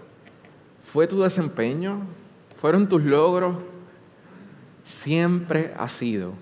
¿Fue 0.93 1.07
tu 1.07 1.23
desempeño? 1.23 2.07
fueron 2.63 2.89
tus 2.89 3.03
logros, 3.03 3.57
siempre 4.85 5.75
ha 5.77 5.89
sido, 5.89 6.33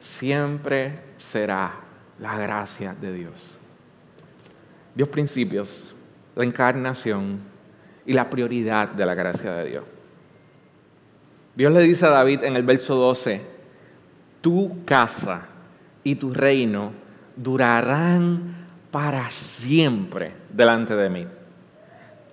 siempre 0.00 0.98
será 1.16 1.76
la 2.18 2.36
gracia 2.36 2.92
de 3.00 3.12
Dios. 3.12 3.56
Dios 4.96 5.08
principios, 5.08 5.94
la 6.34 6.42
encarnación 6.42 7.38
y 8.04 8.14
la 8.14 8.28
prioridad 8.28 8.88
de 8.88 9.06
la 9.06 9.14
gracia 9.14 9.52
de 9.52 9.70
Dios. 9.70 9.84
Dios 11.56 11.72
le 11.72 11.80
dice 11.80 12.06
a 12.06 12.10
David 12.10 12.44
en 12.44 12.56
el 12.56 12.62
verso 12.62 12.96
12, 12.96 13.40
tu 14.40 14.84
casa 14.84 15.46
y 16.02 16.16
tu 16.16 16.32
reino 16.32 16.92
durarán 17.36 18.66
para 18.90 19.30
siempre 19.30 20.32
delante 20.50 20.94
de 20.94 21.10
mí 21.10 21.26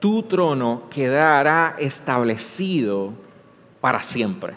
tu 0.02 0.24
trono 0.24 0.90
quedará 0.90 1.76
establecido 1.78 3.14
para 3.80 4.02
siempre. 4.02 4.56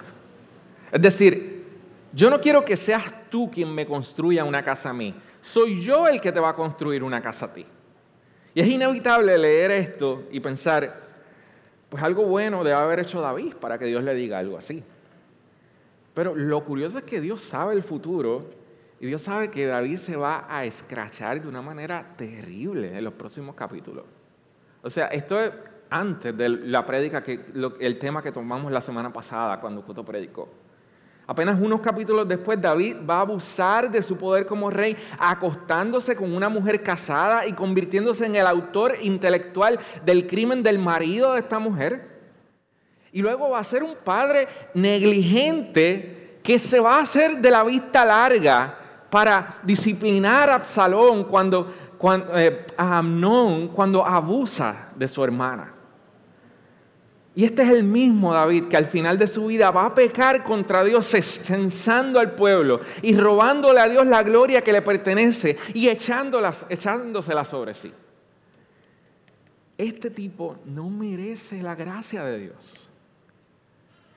Es 0.90 1.02
decir, 1.02 1.66
yo 2.14 2.30
no 2.30 2.40
quiero 2.40 2.64
que 2.64 2.78
seas 2.78 3.12
tú 3.28 3.50
quien 3.50 3.72
me 3.72 3.84
construya 3.84 4.42
una 4.42 4.64
casa 4.64 4.88
a 4.88 4.94
mí, 4.94 5.14
soy 5.42 5.82
yo 5.82 6.08
el 6.08 6.18
que 6.22 6.32
te 6.32 6.40
va 6.40 6.48
a 6.48 6.56
construir 6.56 7.04
una 7.04 7.20
casa 7.20 7.44
a 7.44 7.52
ti. 7.52 7.66
Y 8.54 8.60
es 8.60 8.66
inevitable 8.66 9.36
leer 9.36 9.70
esto 9.70 10.22
y 10.32 10.40
pensar, 10.40 11.03
pues 11.88 12.02
algo 12.02 12.24
bueno 12.24 12.64
debe 12.64 12.76
haber 12.76 13.00
hecho 13.00 13.20
David 13.20 13.54
para 13.54 13.78
que 13.78 13.84
Dios 13.86 14.02
le 14.02 14.14
diga 14.14 14.38
algo 14.38 14.56
así. 14.56 14.82
Pero 16.14 16.34
lo 16.34 16.64
curioso 16.64 16.98
es 16.98 17.04
que 17.04 17.20
Dios 17.20 17.42
sabe 17.42 17.74
el 17.74 17.82
futuro 17.82 18.50
y 19.00 19.06
Dios 19.06 19.22
sabe 19.22 19.50
que 19.50 19.66
David 19.66 19.98
se 19.98 20.16
va 20.16 20.46
a 20.48 20.64
escrachar 20.64 21.42
de 21.42 21.48
una 21.48 21.60
manera 21.60 22.14
terrible 22.16 22.96
en 22.96 23.04
los 23.04 23.14
próximos 23.14 23.54
capítulos. 23.54 24.04
O 24.82 24.90
sea, 24.90 25.08
esto 25.08 25.40
es 25.40 25.52
antes 25.90 26.36
de 26.36 26.48
la 26.48 26.84
prédica, 26.86 27.22
que, 27.22 27.40
el 27.80 27.98
tema 27.98 28.22
que 28.22 28.32
tomamos 28.32 28.72
la 28.72 28.80
semana 28.80 29.12
pasada 29.12 29.60
cuando 29.60 29.84
Coto 29.84 30.04
predicó. 30.04 30.48
Apenas 31.26 31.58
unos 31.58 31.80
capítulos 31.80 32.28
después, 32.28 32.60
David 32.60 32.96
va 33.08 33.16
a 33.16 33.20
abusar 33.22 33.90
de 33.90 34.02
su 34.02 34.16
poder 34.16 34.46
como 34.46 34.68
rey, 34.68 34.96
acostándose 35.18 36.14
con 36.14 36.34
una 36.34 36.50
mujer 36.50 36.82
casada 36.82 37.46
y 37.46 37.54
convirtiéndose 37.54 38.26
en 38.26 38.36
el 38.36 38.46
autor 38.46 38.96
intelectual 39.00 39.78
del 40.04 40.26
crimen 40.26 40.62
del 40.62 40.78
marido 40.78 41.32
de 41.32 41.40
esta 41.40 41.58
mujer. 41.58 42.14
Y 43.10 43.22
luego 43.22 43.50
va 43.50 43.60
a 43.60 43.64
ser 43.64 43.82
un 43.82 43.94
padre 44.04 44.48
negligente 44.74 46.40
que 46.42 46.58
se 46.58 46.78
va 46.78 46.96
a 46.96 47.02
hacer 47.02 47.38
de 47.38 47.50
la 47.50 47.64
vista 47.64 48.04
larga 48.04 48.78
para 49.08 49.60
disciplinar 49.62 50.50
a 50.50 50.56
Absalón 50.56 51.24
cuando, 51.24 51.72
eh, 52.34 52.66
Amnón 52.76 53.68
cuando 53.68 54.04
abusa 54.04 54.88
de 54.94 55.08
su 55.08 55.24
hermana. 55.24 55.73
Y 57.36 57.44
este 57.44 57.62
es 57.62 57.70
el 57.70 57.82
mismo 57.82 58.32
David 58.32 58.68
que 58.68 58.76
al 58.76 58.86
final 58.86 59.18
de 59.18 59.26
su 59.26 59.46
vida 59.46 59.72
va 59.72 59.86
a 59.86 59.94
pecar 59.94 60.44
contra 60.44 60.84
Dios, 60.84 61.06
censando 61.06 62.20
al 62.20 62.32
pueblo 62.32 62.80
y 63.02 63.16
robándole 63.16 63.80
a 63.80 63.88
Dios 63.88 64.06
la 64.06 64.22
gloria 64.22 64.62
que 64.62 64.72
le 64.72 64.82
pertenece 64.82 65.56
y 65.74 65.88
echándosela 65.88 67.44
sobre 67.44 67.74
sí. 67.74 67.92
Este 69.76 70.10
tipo 70.10 70.56
no 70.64 70.88
merece 70.88 71.60
la 71.60 71.74
gracia 71.74 72.22
de 72.24 72.38
Dios. 72.38 72.88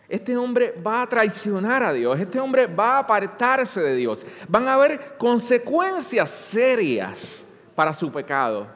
Este 0.07 0.37
hombre 0.37 0.75
va 0.85 1.01
a 1.01 1.09
traicionar 1.09 1.81
a 1.81 1.93
Dios, 1.93 2.19
este 2.19 2.39
hombre 2.39 2.67
va 2.67 2.97
a 2.97 2.99
apartarse 2.99 3.81
de 3.81 3.95
Dios. 3.95 4.25
Van 4.47 4.67
a 4.67 4.75
haber 4.75 5.17
consecuencias 5.17 6.29
serias 6.29 7.43
para 7.73 7.91
su 7.91 8.11
pecado 8.11 8.67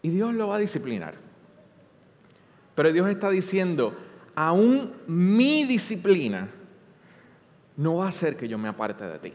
y 0.00 0.08
Dios 0.08 0.32
lo 0.32 0.46
va 0.48 0.56
a 0.56 0.58
disciplinar. 0.58 1.23
Pero 2.74 2.92
Dios 2.92 3.08
está 3.08 3.30
diciendo, 3.30 3.94
aún 4.34 4.92
mi 5.06 5.64
disciplina 5.64 6.48
no 7.76 7.96
va 7.96 8.06
a 8.06 8.08
hacer 8.08 8.36
que 8.36 8.48
yo 8.48 8.58
me 8.58 8.68
aparte 8.68 9.04
de 9.04 9.18
ti. 9.18 9.32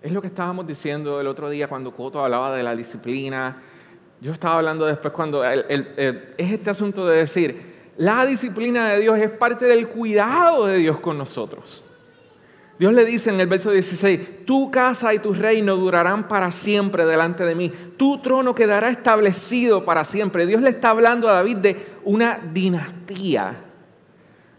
Es 0.00 0.12
lo 0.12 0.20
que 0.20 0.28
estábamos 0.28 0.66
diciendo 0.66 1.20
el 1.20 1.26
otro 1.26 1.50
día 1.50 1.68
cuando 1.68 1.94
Coto 1.94 2.22
hablaba 2.22 2.54
de 2.56 2.62
la 2.62 2.76
disciplina. 2.76 3.60
Yo 4.20 4.32
estaba 4.32 4.58
hablando 4.58 4.86
después 4.86 5.12
cuando 5.12 5.44
es 5.44 6.26
este 6.36 6.70
asunto 6.70 7.06
de 7.06 7.18
decir, 7.18 7.78
la 7.96 8.24
disciplina 8.24 8.90
de 8.90 9.00
Dios 9.00 9.18
es 9.18 9.30
parte 9.30 9.66
del 9.66 9.88
cuidado 9.88 10.66
de 10.66 10.78
Dios 10.78 11.00
con 11.00 11.18
nosotros. 11.18 11.84
Dios 12.78 12.94
le 12.94 13.04
dice 13.04 13.30
en 13.30 13.40
el 13.40 13.48
verso 13.48 13.72
16, 13.72 14.46
tu 14.46 14.70
casa 14.70 15.12
y 15.12 15.18
tu 15.18 15.34
reino 15.34 15.76
durarán 15.76 16.28
para 16.28 16.52
siempre 16.52 17.04
delante 17.06 17.44
de 17.44 17.56
mí, 17.56 17.72
tu 17.96 18.18
trono 18.18 18.54
quedará 18.54 18.88
establecido 18.88 19.84
para 19.84 20.04
siempre. 20.04 20.46
Dios 20.46 20.62
le 20.62 20.70
está 20.70 20.90
hablando 20.90 21.28
a 21.28 21.32
David 21.32 21.56
de 21.56 21.86
una 22.04 22.38
dinastía. 22.52 23.64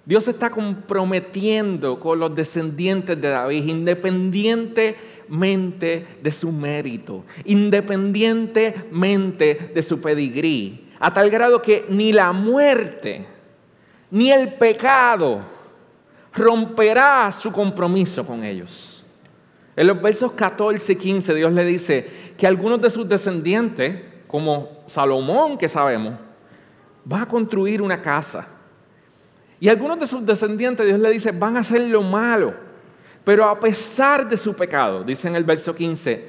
Dios 0.03 0.27
está 0.27 0.49
comprometiendo 0.49 1.97
con 1.99 2.19
los 2.19 2.35
descendientes 2.35 3.21
de 3.21 3.29
David, 3.29 3.67
independientemente 3.67 6.05
de 6.21 6.31
su 6.31 6.51
mérito, 6.51 7.23
independientemente 7.45 9.71
de 9.73 9.81
su 9.81 10.01
pedigrí, 10.01 10.89
a 10.99 11.13
tal 11.13 11.29
grado 11.29 11.61
que 11.61 11.85
ni 11.89 12.11
la 12.11 12.33
muerte, 12.33 13.25
ni 14.11 14.29
el 14.31 14.55
pecado, 14.55 15.58
romperá 16.33 17.31
su 17.31 17.51
compromiso 17.51 18.25
con 18.25 18.43
ellos. 18.43 19.03
En 19.75 19.87
los 19.87 20.01
versos 20.01 20.33
14 20.33 20.93
y 20.93 20.95
15 20.95 21.35
Dios 21.35 21.53
le 21.53 21.65
dice 21.65 22.09
que 22.37 22.45
algunos 22.45 22.81
de 22.81 22.89
sus 22.89 23.07
descendientes, 23.07 24.01
como 24.27 24.83
Salomón 24.85 25.57
que 25.57 25.69
sabemos, 25.69 26.15
va 27.11 27.21
a 27.21 27.25
construir 27.25 27.81
una 27.81 28.01
casa. 28.01 28.47
Y 29.59 29.69
algunos 29.69 29.99
de 29.99 30.07
sus 30.07 30.25
descendientes 30.25 30.85
Dios 30.85 30.99
le 30.99 31.11
dice 31.11 31.31
van 31.31 31.57
a 31.57 31.61
hacer 31.61 31.81
lo 31.81 32.01
malo. 32.01 32.53
Pero 33.23 33.45
a 33.45 33.59
pesar 33.59 34.27
de 34.27 34.37
su 34.37 34.53
pecado, 34.53 35.03
dice 35.03 35.27
en 35.27 35.35
el 35.35 35.43
verso 35.43 35.73
15, 35.73 36.27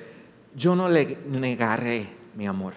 yo 0.55 0.75
no 0.75 0.89
le 0.89 1.19
negaré 1.27 2.09
mi 2.37 2.47
amor. 2.47 2.75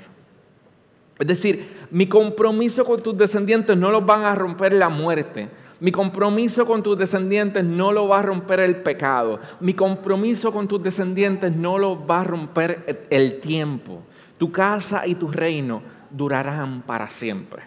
Es 1.19 1.27
decir, 1.27 1.87
mi 1.91 2.07
compromiso 2.07 2.83
con 2.83 3.01
tus 3.01 3.17
descendientes 3.17 3.77
no 3.77 3.91
los 3.91 4.05
van 4.05 4.23
a 4.23 4.35
romper 4.35 4.73
la 4.73 4.89
muerte 4.89 5.49
mi 5.83 5.91
compromiso 5.91 6.65
con 6.65 6.81
tus 6.81 6.97
descendientes 6.97 7.61
no 7.61 7.91
lo 7.91 8.07
va 8.07 8.19
a 8.19 8.21
romper 8.21 8.61
el 8.61 8.77
pecado. 8.77 9.41
Mi 9.59 9.73
compromiso 9.73 10.49
con 10.53 10.65
tus 10.65 10.81
descendientes 10.81 11.53
no 11.53 11.77
lo 11.77 12.07
va 12.07 12.21
a 12.21 12.23
romper 12.23 13.05
el 13.09 13.41
tiempo. 13.41 14.01
Tu 14.37 14.49
casa 14.49 15.05
y 15.05 15.15
tu 15.15 15.29
reino 15.29 15.83
durarán 16.09 16.83
para 16.83 17.09
siempre. 17.09 17.63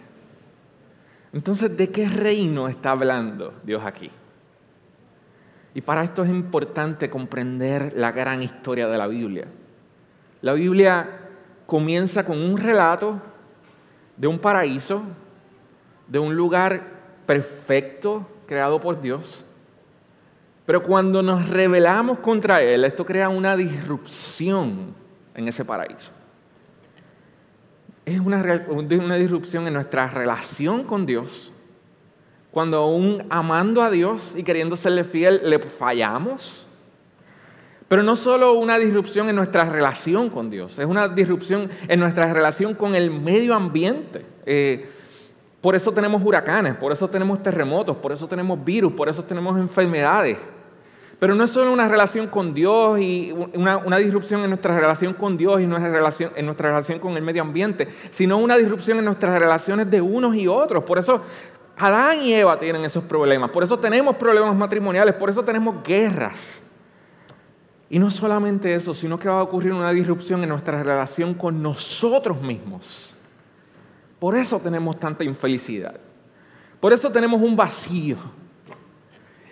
Entonces, 1.31 1.77
¿de 1.77 1.91
qué 1.91 2.09
reino 2.09 2.67
está 2.67 2.89
hablando 2.89 3.53
Dios 3.63 3.83
aquí? 3.85 4.09
Y 5.75 5.81
para 5.81 6.03
esto 6.03 6.23
es 6.23 6.31
importante 6.31 7.11
comprender 7.11 7.93
la 7.95 8.11
gran 8.11 8.41
historia 8.41 8.87
de 8.87 8.97
la 8.97 9.05
Biblia. 9.05 9.45
La 10.41 10.53
Biblia 10.53 11.19
comienza 11.67 12.25
con 12.25 12.41
un 12.41 12.57
relato 12.57 13.21
de 14.15 14.25
un 14.25 14.39
paraíso, 14.39 15.03
de 16.07 16.17
un 16.17 16.35
lugar 16.35 16.96
perfecto, 17.27 18.25
creado 18.47 18.81
por 18.81 18.99
Dios. 18.99 19.43
Pero 20.65 20.81
cuando 20.81 21.21
nos 21.21 21.47
rebelamos 21.47 22.19
contra 22.19 22.63
Él, 22.63 22.83
esto 22.83 23.05
crea 23.05 23.29
una 23.29 23.55
disrupción 23.55 24.95
en 25.35 25.47
ese 25.47 25.63
paraíso. 25.63 26.11
Es 28.05 28.19
una, 28.19 28.41
disrupción 29.17 29.67
en 29.67 29.73
nuestra 29.73 30.07
relación 30.07 30.83
con 30.85 31.05
Dios. 31.05 31.51
Cuando 32.51 32.77
aún 32.77 33.25
amando 33.29 33.83
a 33.83 33.91
Dios 33.91 34.33
y 34.35 34.43
queriendo 34.43 34.75
serle 34.75 35.03
fiel, 35.03 35.41
le 35.43 35.59
fallamos. 35.59 36.65
Pero 37.87 38.03
no 38.03 38.15
solo 38.15 38.53
una 38.53 38.79
disrupción 38.79 39.29
en 39.29 39.35
nuestra 39.35 39.65
relación 39.65 40.29
con 40.29 40.49
Dios, 40.49 40.77
es 40.79 40.85
una 40.85 41.07
disrupción 41.07 41.69
en 41.87 41.99
nuestra 41.99 42.33
relación 42.33 42.73
con 42.73 42.95
el 42.95 43.11
medio 43.11 43.55
ambiente. 43.55 44.25
Eh, 44.45 44.89
por 45.61 45.75
eso 45.75 45.91
tenemos 45.91 46.21
huracanes, 46.23 46.75
por 46.75 46.91
eso 46.91 47.09
tenemos 47.09 47.41
terremotos, 47.41 47.97
por 47.97 48.11
eso 48.11 48.27
tenemos 48.27 48.63
virus, 48.63 48.93
por 48.93 49.09
eso 49.09 49.23
tenemos 49.23 49.57
enfermedades. 49.57 50.37
Pero 51.19 51.33
no 51.33 51.43
es 51.43 51.49
solo 51.49 51.73
una 51.73 51.87
relación 51.87 52.27
con 52.27 52.53
Dios 52.53 52.99
y 52.99 53.33
una, 53.55 53.97
disrupción 53.97 54.43
en 54.43 54.51
nuestra 54.51 54.79
relación 54.79 55.15
con 55.15 55.35
Dios 55.35 55.59
y 55.61 55.65
nuestra 55.65 55.91
relación, 55.91 56.31
en 56.35 56.45
nuestra 56.45 56.69
relación 56.69 56.99
con 56.99 57.17
el 57.17 57.23
medio 57.23 57.41
ambiente, 57.41 57.87
sino 58.11 58.37
una 58.37 58.55
disrupción 58.55 58.99
en 58.99 59.05
nuestras 59.05 59.39
relaciones 59.39 59.89
de 59.89 59.99
unos 59.99 60.35
y 60.35 60.47
otros. 60.47 60.83
Por 60.83 60.99
eso 60.99 61.21
Adán 61.75 62.21
y 62.21 62.33
Eva 62.33 62.59
tienen 62.59 62.85
esos 62.85 63.03
problemas, 63.03 63.49
por 63.49 63.63
eso 63.63 63.79
tenemos 63.79 64.15
problemas 64.15 64.55
matrimoniales, 64.55 65.15
por 65.15 65.31
eso 65.31 65.43
tenemos 65.43 65.83
guerras. 65.83 66.61
Y 67.89 67.97
no 67.97 68.11
solamente 68.11 68.75
eso, 68.75 68.93
sino 68.93 69.17
que 69.17 69.27
va 69.27 69.39
a 69.39 69.43
ocurrir 69.43 69.73
una 69.73 69.91
disrupción 69.91 70.43
en 70.43 70.49
nuestra 70.49 70.83
relación 70.83 71.33
con 71.33 71.63
nosotros 71.63 72.41
mismos. 72.41 73.16
Por 74.19 74.35
eso 74.35 74.59
tenemos 74.59 74.99
tanta 74.99 75.23
infelicidad. 75.23 75.99
Por 76.79 76.93
eso 76.93 77.11
tenemos 77.11 77.41
un 77.41 77.55
vacío. 77.55 78.17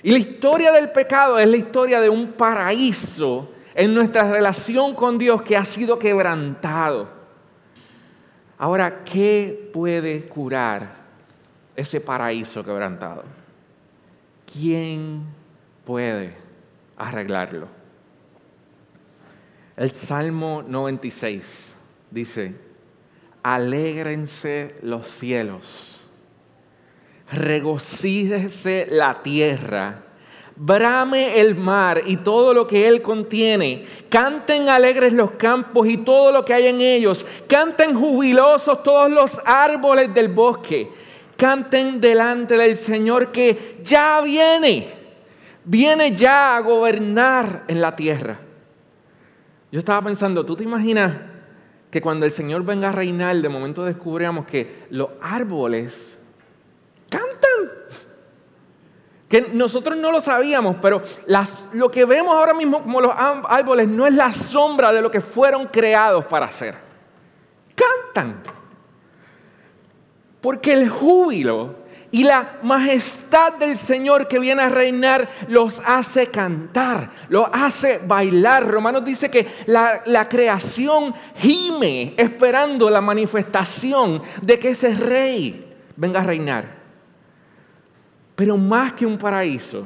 Y 0.04 0.12
la 0.12 0.18
historia 0.20 0.72
del 0.72 0.92
pecado 0.92 1.40
es 1.40 1.48
la 1.48 1.58
historia 1.58 2.00
de 2.00 2.10
un 2.10 2.34
paraíso 2.34 3.50
en 3.74 3.94
nuestra 3.94 4.32
relación 4.32 4.96
con 4.96 5.18
Dios 5.18 5.42
que 5.42 5.58
ha 5.58 5.66
sido 5.66 6.00
quebrantado. 6.00 7.10
Ahora, 8.58 9.04
¿qué 9.04 9.70
puede 9.74 10.28
curar 10.28 10.96
ese 11.76 12.00
paraíso 12.00 12.64
quebrantado? 12.64 13.24
¿Quién 14.52 15.24
puede 15.84 16.36
arreglarlo? 16.96 17.68
El 19.76 19.92
Salmo 19.92 20.64
96 20.66 21.74
dice, 22.12 22.56
alégrense 23.46 24.74
los 24.82 25.06
cielos, 25.08 26.02
regocíjese 27.32 28.88
la 28.90 29.22
tierra, 29.22 30.02
brame 30.56 31.40
el 31.40 31.54
mar 31.54 32.02
y 32.08 32.18
todo 32.18 32.56
lo 32.56 32.66
que 32.66 32.88
él 32.88 33.04
contiene, 33.04 33.86
canten 34.10 34.68
alegres 34.68 35.14
los 35.14 35.34
campos 35.34 35.88
y 35.88 35.98
todo 35.98 36.32
lo 36.32 36.44
que 36.44 36.56
hay 36.56 36.66
en 36.66 36.82
ellos, 36.82 37.24
canten 37.48 37.94
jubilosos 37.94 38.82
todos 38.82 39.12
los 39.12 39.40
árboles 39.46 40.12
del 40.12 40.30
bosque, 40.30 40.92
canten 41.38 42.02
delante 42.02 42.58
del 42.58 42.76
Señor 42.78 43.32
que 43.32 43.80
ya 43.84 44.22
viene, 44.22 44.88
viene 45.64 46.16
ya 46.16 46.58
a 46.58 46.62
gobernar 46.62 47.66
en 47.68 47.80
la 47.80 47.96
tierra. 47.96 48.40
Yo 49.72 49.78
estaba 49.78 50.02
pensando, 50.02 50.44
¿tú 50.44 50.56
te 50.56 50.64
imaginas? 50.64 51.35
Que 51.96 52.02
cuando 52.02 52.26
el 52.26 52.34
Señor 52.34 52.66
venga 52.66 52.90
a 52.90 52.92
reinar, 52.92 53.38
de 53.38 53.48
momento 53.48 53.86
descubrimos 53.86 54.46
que 54.46 54.84
los 54.90 55.12
árboles 55.22 56.20
cantan. 57.08 57.72
Que 59.30 59.44
nosotros 59.54 59.98
no 59.98 60.12
lo 60.12 60.20
sabíamos, 60.20 60.76
pero 60.82 61.02
lo 61.72 61.90
que 61.90 62.04
vemos 62.04 62.36
ahora 62.36 62.54
mismo 62.54 62.84
como 62.84 63.00
los 63.00 63.14
árboles 63.16 63.88
no 63.88 64.06
es 64.06 64.14
la 64.14 64.34
sombra 64.34 64.92
de 64.92 65.02
lo 65.02 65.10
que 65.10 65.22
fueron 65.22 65.68
creados 65.68 66.26
para 66.26 66.48
hacer. 66.48 66.76
Cantan. 67.76 68.44
porque 70.42 70.74
el 70.74 70.90
júbilo 70.90 71.76
y 72.16 72.24
la 72.24 72.60
majestad 72.64 73.56
del 73.56 73.78
Señor 73.78 74.30
que 74.30 74.40
viene 74.40 74.62
a 74.62 74.70
reinar 74.70 75.28
los 75.50 75.82
hace 75.86 76.28
cantar, 76.28 77.12
los 77.28 77.46
hace 77.52 77.98
bailar. 77.98 78.66
Romanos 78.66 79.04
dice 79.04 79.30
que 79.30 79.46
la, 79.66 80.30
creación 80.30 81.14
gime 81.36 82.14
esperando 82.16 82.90
la 82.90 83.02
manifestación 83.02 84.22
de 84.42 84.58
que 84.58 84.70
ese 84.70 84.96
rey 84.96 85.76
venga 85.98 86.22
a 86.22 86.24
reinar. 86.24 86.76
Pero 88.38 88.56
más 88.56 88.94
que 88.94 89.06
un 89.06 89.18
paraíso, 89.18 89.84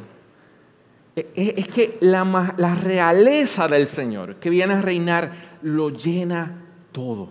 e, 1.15 1.31
e, 1.35 1.53
es 1.57 1.67
que 1.67 1.97
la, 1.99 2.53
la 2.57 2.75
realeza 2.75 3.67
del 3.67 3.87
Señor 3.87 4.35
que 4.35 4.51
viene 4.51 4.75
a 4.75 4.81
reinar 4.83 5.31
lo 5.63 5.89
llena 5.89 6.61
todo. 6.91 7.29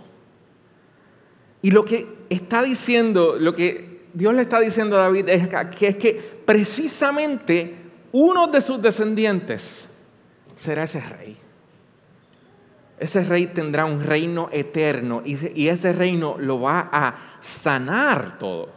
Y 1.62 1.70
lo 1.70 1.84
que 1.84 2.04
está 2.30 2.64
diciendo, 2.64 3.36
lo 3.38 3.54
que 3.54 3.97
Dios 4.12 4.34
le 4.34 4.42
está 4.42 4.60
diciendo 4.60 4.96
a 4.96 5.02
David 5.02 5.26
que, 5.76 5.86
es 5.88 5.96
que 5.96 6.40
precisamente 6.44 7.76
uno 8.12 8.46
de 8.48 8.60
sus 8.60 8.80
descendientes 8.80 9.88
será 10.56 10.84
ese 10.84 11.00
rey. 11.00 11.36
Ese 12.98 13.22
rey 13.24 13.46
tendrá 13.46 13.84
un 13.84 14.02
reino 14.02 14.48
eterno 14.50 15.22
y 15.24 15.68
ese 15.68 15.92
reino 15.92 16.36
lo 16.38 16.60
va 16.60 16.88
a 16.92 17.38
sanar 17.40 18.38
todo. 18.38 18.70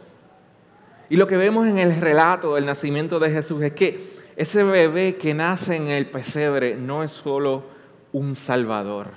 Y 1.12 1.16
lo 1.16 1.26
que 1.26 1.36
vemos 1.36 1.68
en 1.68 1.78
el 1.78 2.00
relato 2.00 2.54
del 2.54 2.64
nacimiento 2.64 3.18
de 3.18 3.30
Jesús 3.30 3.62
es 3.62 3.72
que 3.72 4.12
ese 4.36 4.64
bebé 4.64 5.16
que 5.16 5.34
nace 5.34 5.76
en 5.76 5.88
el 5.88 6.06
pesebre 6.06 6.74
no 6.74 7.02
es 7.02 7.10
solo 7.10 7.64
un 8.12 8.34
salvador. 8.34 9.08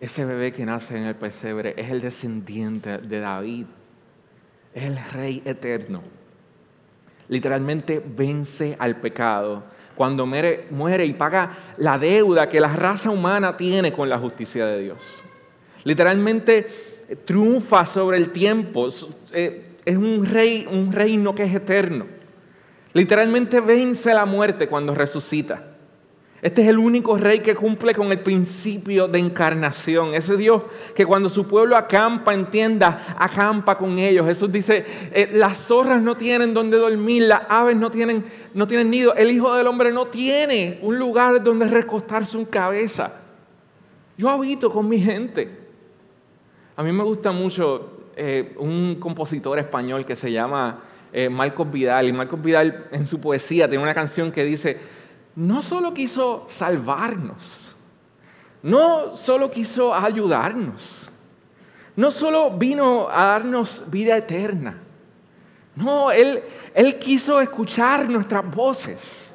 Ese 0.00 0.24
bebé 0.24 0.52
que 0.52 0.64
nace 0.64 0.96
en 0.96 1.04
el 1.04 1.16
pesebre 1.16 1.74
es 1.76 1.90
el 1.90 2.00
descendiente 2.00 2.98
de 2.98 3.20
David. 3.20 3.66
Es 4.74 4.84
el 4.84 4.98
rey 5.12 5.42
eterno. 5.44 6.02
Literalmente 7.28 8.02
vence 8.04 8.76
al 8.78 8.96
pecado 8.96 9.62
cuando 9.94 10.26
muere, 10.26 10.66
muere, 10.70 11.06
y 11.06 11.12
paga 11.12 11.74
la 11.78 11.98
deuda 11.98 12.48
que 12.48 12.60
la 12.60 12.68
raza 12.68 13.10
humana 13.10 13.56
tiene 13.56 13.92
con 13.92 14.08
la 14.08 14.18
justicia 14.18 14.66
de 14.66 14.82
Dios. 14.82 14.98
Literalmente 15.84 16.66
triunfa 17.24 17.84
sobre 17.84 18.16
el 18.16 18.30
tiempo. 18.30 18.88
Eh, 19.32 19.76
es 19.84 19.96
un 19.96 20.26
rey, 20.26 20.66
un 20.70 20.92
reino 20.92 21.34
que 21.34 21.44
es 21.44 21.54
eterno. 21.54 22.06
Literalmente 22.92 23.60
vence 23.60 24.12
la 24.14 24.24
muerte 24.24 24.68
cuando 24.68 24.94
resucita. 24.94 25.73
Este 26.44 26.60
es 26.60 26.68
el 26.68 26.76
único 26.76 27.16
rey 27.16 27.38
que 27.38 27.54
cumple 27.54 27.94
con 27.94 28.12
el 28.12 28.20
principio 28.20 29.08
de 29.08 29.18
encarnación. 29.18 30.14
Ese 30.14 30.36
Dios 30.36 30.60
que 30.94 31.06
cuando 31.06 31.30
su 31.30 31.48
pueblo 31.48 31.74
acampa 31.74 32.34
en 32.34 32.50
tienda, 32.50 33.16
acampa 33.18 33.78
con 33.78 33.98
ellos. 33.98 34.26
Jesús 34.26 34.52
dice, 34.52 34.84
eh, 35.10 35.30
las 35.32 35.56
zorras 35.56 36.02
no 36.02 36.18
tienen 36.18 36.52
donde 36.52 36.76
dormir, 36.76 37.22
las 37.22 37.44
aves 37.48 37.76
no 37.76 37.90
tienen, 37.90 38.26
no 38.52 38.66
tienen 38.66 38.90
nido. 38.90 39.14
El 39.14 39.30
Hijo 39.30 39.54
del 39.54 39.66
Hombre 39.66 39.90
no 39.90 40.08
tiene 40.08 40.80
un 40.82 40.98
lugar 40.98 41.42
donde 41.42 41.66
recostar 41.66 42.26
su 42.26 42.46
cabeza. 42.46 43.14
Yo 44.18 44.28
habito 44.28 44.70
con 44.70 44.86
mi 44.86 45.00
gente. 45.00 45.48
A 46.76 46.82
mí 46.82 46.92
me 46.92 47.04
gusta 47.04 47.32
mucho 47.32 48.10
eh, 48.16 48.54
un 48.58 48.96
compositor 48.96 49.58
español 49.58 50.04
que 50.04 50.14
se 50.14 50.30
llama 50.30 50.82
eh, 51.10 51.30
Marcos 51.30 51.72
Vidal. 51.72 52.06
Y 52.06 52.12
Marcos 52.12 52.42
Vidal 52.42 52.88
en 52.90 53.06
su 53.06 53.18
poesía 53.18 53.66
tiene 53.66 53.82
una 53.82 53.94
canción 53.94 54.30
que 54.30 54.44
dice, 54.44 54.76
no 55.36 55.62
solo 55.62 55.92
quiso 55.92 56.46
salvarnos, 56.48 57.74
no 58.62 59.16
solo 59.16 59.50
quiso 59.50 59.94
ayudarnos, 59.94 61.08
no 61.96 62.10
solo 62.10 62.50
vino 62.50 63.08
a 63.08 63.24
darnos 63.24 63.82
vida 63.90 64.16
eterna. 64.16 64.80
No, 65.76 66.10
Él, 66.10 66.42
él 66.72 66.98
quiso 66.98 67.40
escuchar 67.40 68.08
nuestras 68.08 68.48
voces. 68.48 69.32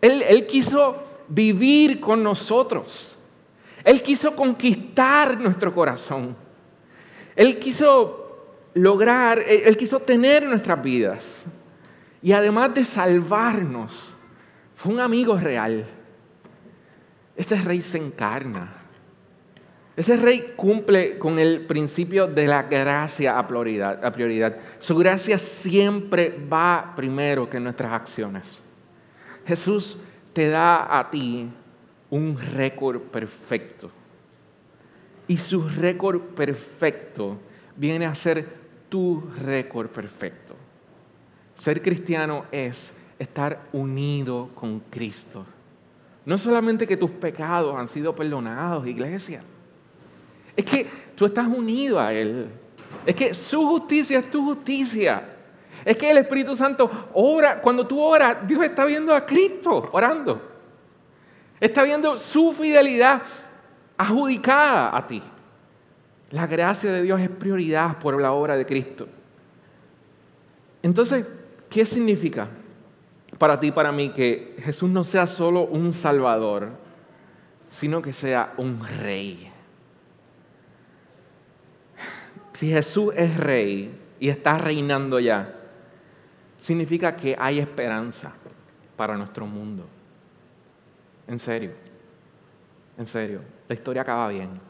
Él, 0.00 0.22
él 0.22 0.46
quiso 0.46 1.02
vivir 1.28 2.00
con 2.00 2.22
nosotros. 2.22 3.16
Él 3.82 4.02
quiso 4.02 4.34
conquistar 4.34 5.38
nuestro 5.38 5.74
corazón. 5.74 6.36
Él 7.36 7.58
quiso 7.58 8.24
lograr, 8.74 9.38
Él 9.38 9.76
quiso 9.76 10.00
tener 10.00 10.46
nuestras 10.46 10.82
vidas. 10.82 11.44
Y 12.22 12.32
además 12.32 12.74
de 12.74 12.84
salvarnos, 12.84 14.13
fue 14.76 14.92
un 14.92 15.00
amigo 15.00 15.38
real. 15.38 15.84
Ese 17.36 17.56
rey 17.56 17.80
se 17.80 17.98
encarna. 17.98 18.72
Ese 19.96 20.16
rey 20.16 20.54
cumple 20.56 21.18
con 21.18 21.38
el 21.38 21.66
principio 21.66 22.26
de 22.26 22.48
la 22.48 22.64
gracia 22.64 23.38
a 23.38 23.46
prioridad. 23.46 24.56
Su 24.80 24.96
gracia 24.96 25.38
siempre 25.38 26.36
va 26.52 26.94
primero 26.96 27.48
que 27.48 27.60
nuestras 27.60 27.92
acciones. 27.92 28.62
Jesús 29.46 29.96
te 30.32 30.48
da 30.48 30.98
a 30.98 31.10
ti 31.10 31.48
un 32.10 32.36
récord 32.38 33.00
perfecto. 33.02 33.90
Y 35.28 35.36
su 35.36 35.68
récord 35.68 36.20
perfecto 36.20 37.38
viene 37.76 38.06
a 38.06 38.14
ser 38.14 38.46
tu 38.88 39.22
récord 39.44 39.88
perfecto. 39.88 40.54
Ser 41.56 41.80
cristiano 41.80 42.46
es 42.50 42.92
estar 43.24 43.60
unido 43.72 44.50
con 44.54 44.80
Cristo. 44.90 45.44
No 46.24 46.38
solamente 46.38 46.86
que 46.86 46.96
tus 46.96 47.10
pecados 47.10 47.76
han 47.76 47.88
sido 47.88 48.14
perdonados, 48.14 48.86
iglesia. 48.86 49.42
Es 50.56 50.64
que 50.64 50.86
tú 51.14 51.26
estás 51.26 51.46
unido 51.46 52.00
a 52.00 52.12
Él. 52.12 52.48
Es 53.04 53.14
que 53.14 53.34
su 53.34 53.66
justicia 53.66 54.18
es 54.20 54.30
tu 54.30 54.44
justicia. 54.44 55.28
Es 55.84 55.96
que 55.96 56.10
el 56.10 56.18
Espíritu 56.18 56.54
Santo 56.54 57.08
obra, 57.12 57.60
cuando 57.60 57.86
tú 57.86 58.00
oras, 58.00 58.38
Dios 58.46 58.64
está 58.64 58.84
viendo 58.84 59.14
a 59.14 59.26
Cristo 59.26 59.90
orando. 59.92 60.40
Está 61.60 61.82
viendo 61.82 62.16
su 62.16 62.52
fidelidad 62.52 63.22
adjudicada 63.96 64.96
a 64.96 65.06
ti. 65.06 65.22
La 66.30 66.46
gracia 66.46 66.90
de 66.90 67.02
Dios 67.02 67.20
es 67.20 67.28
prioridad 67.28 67.98
por 67.98 68.20
la 68.20 68.32
obra 68.32 68.56
de 68.56 68.64
Cristo. 68.64 69.06
Entonces, 70.82 71.26
¿qué 71.68 71.84
significa 71.84 72.48
para 73.38 73.58
ti 73.58 73.68
y 73.68 73.72
para 73.72 73.92
mí 73.92 74.10
que 74.10 74.56
Jesús 74.60 74.90
no 74.90 75.04
sea 75.04 75.26
solo 75.26 75.62
un 75.62 75.92
salvador, 75.92 76.70
sino 77.70 78.00
que 78.02 78.12
sea 78.12 78.54
un 78.56 78.84
rey? 78.86 79.50
Si 82.52 82.70
Jesús 82.70 83.12
es 83.16 83.36
rey 83.36 84.00
y 84.20 84.28
está 84.28 84.58
reinando 84.58 85.18
ya, 85.18 85.54
significa 86.58 87.16
que 87.16 87.36
hay 87.38 87.58
esperanza 87.58 88.32
para 88.96 89.16
nuestro 89.16 89.46
mundo. 89.46 89.86
En 91.26 91.38
serio, 91.38 91.72
en 92.96 93.06
serio, 93.06 93.40
la 93.68 93.74
historia 93.74 94.02
acaba 94.02 94.28
bien. 94.28 94.60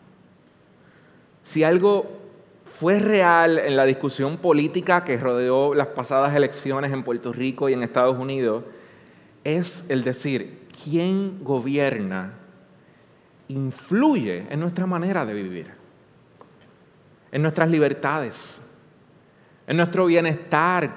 Si 1.42 1.62
algo 1.62 2.23
fue 2.78 2.98
real 2.98 3.58
en 3.58 3.76
la 3.76 3.84
discusión 3.84 4.38
política 4.38 5.04
que 5.04 5.16
rodeó 5.16 5.74
las 5.74 5.88
pasadas 5.88 6.34
elecciones 6.34 6.92
en 6.92 7.04
Puerto 7.04 7.32
Rico 7.32 7.68
y 7.68 7.72
en 7.72 7.82
Estados 7.82 8.18
Unidos, 8.18 8.64
es 9.44 9.84
el 9.88 10.02
decir, 10.04 10.66
¿quién 10.84 11.44
gobierna 11.44 12.34
influye 13.48 14.46
en 14.50 14.60
nuestra 14.60 14.86
manera 14.86 15.24
de 15.24 15.34
vivir, 15.34 15.70
en 17.30 17.42
nuestras 17.42 17.68
libertades, 17.68 18.60
en 19.66 19.76
nuestro 19.76 20.06
bienestar, 20.06 20.90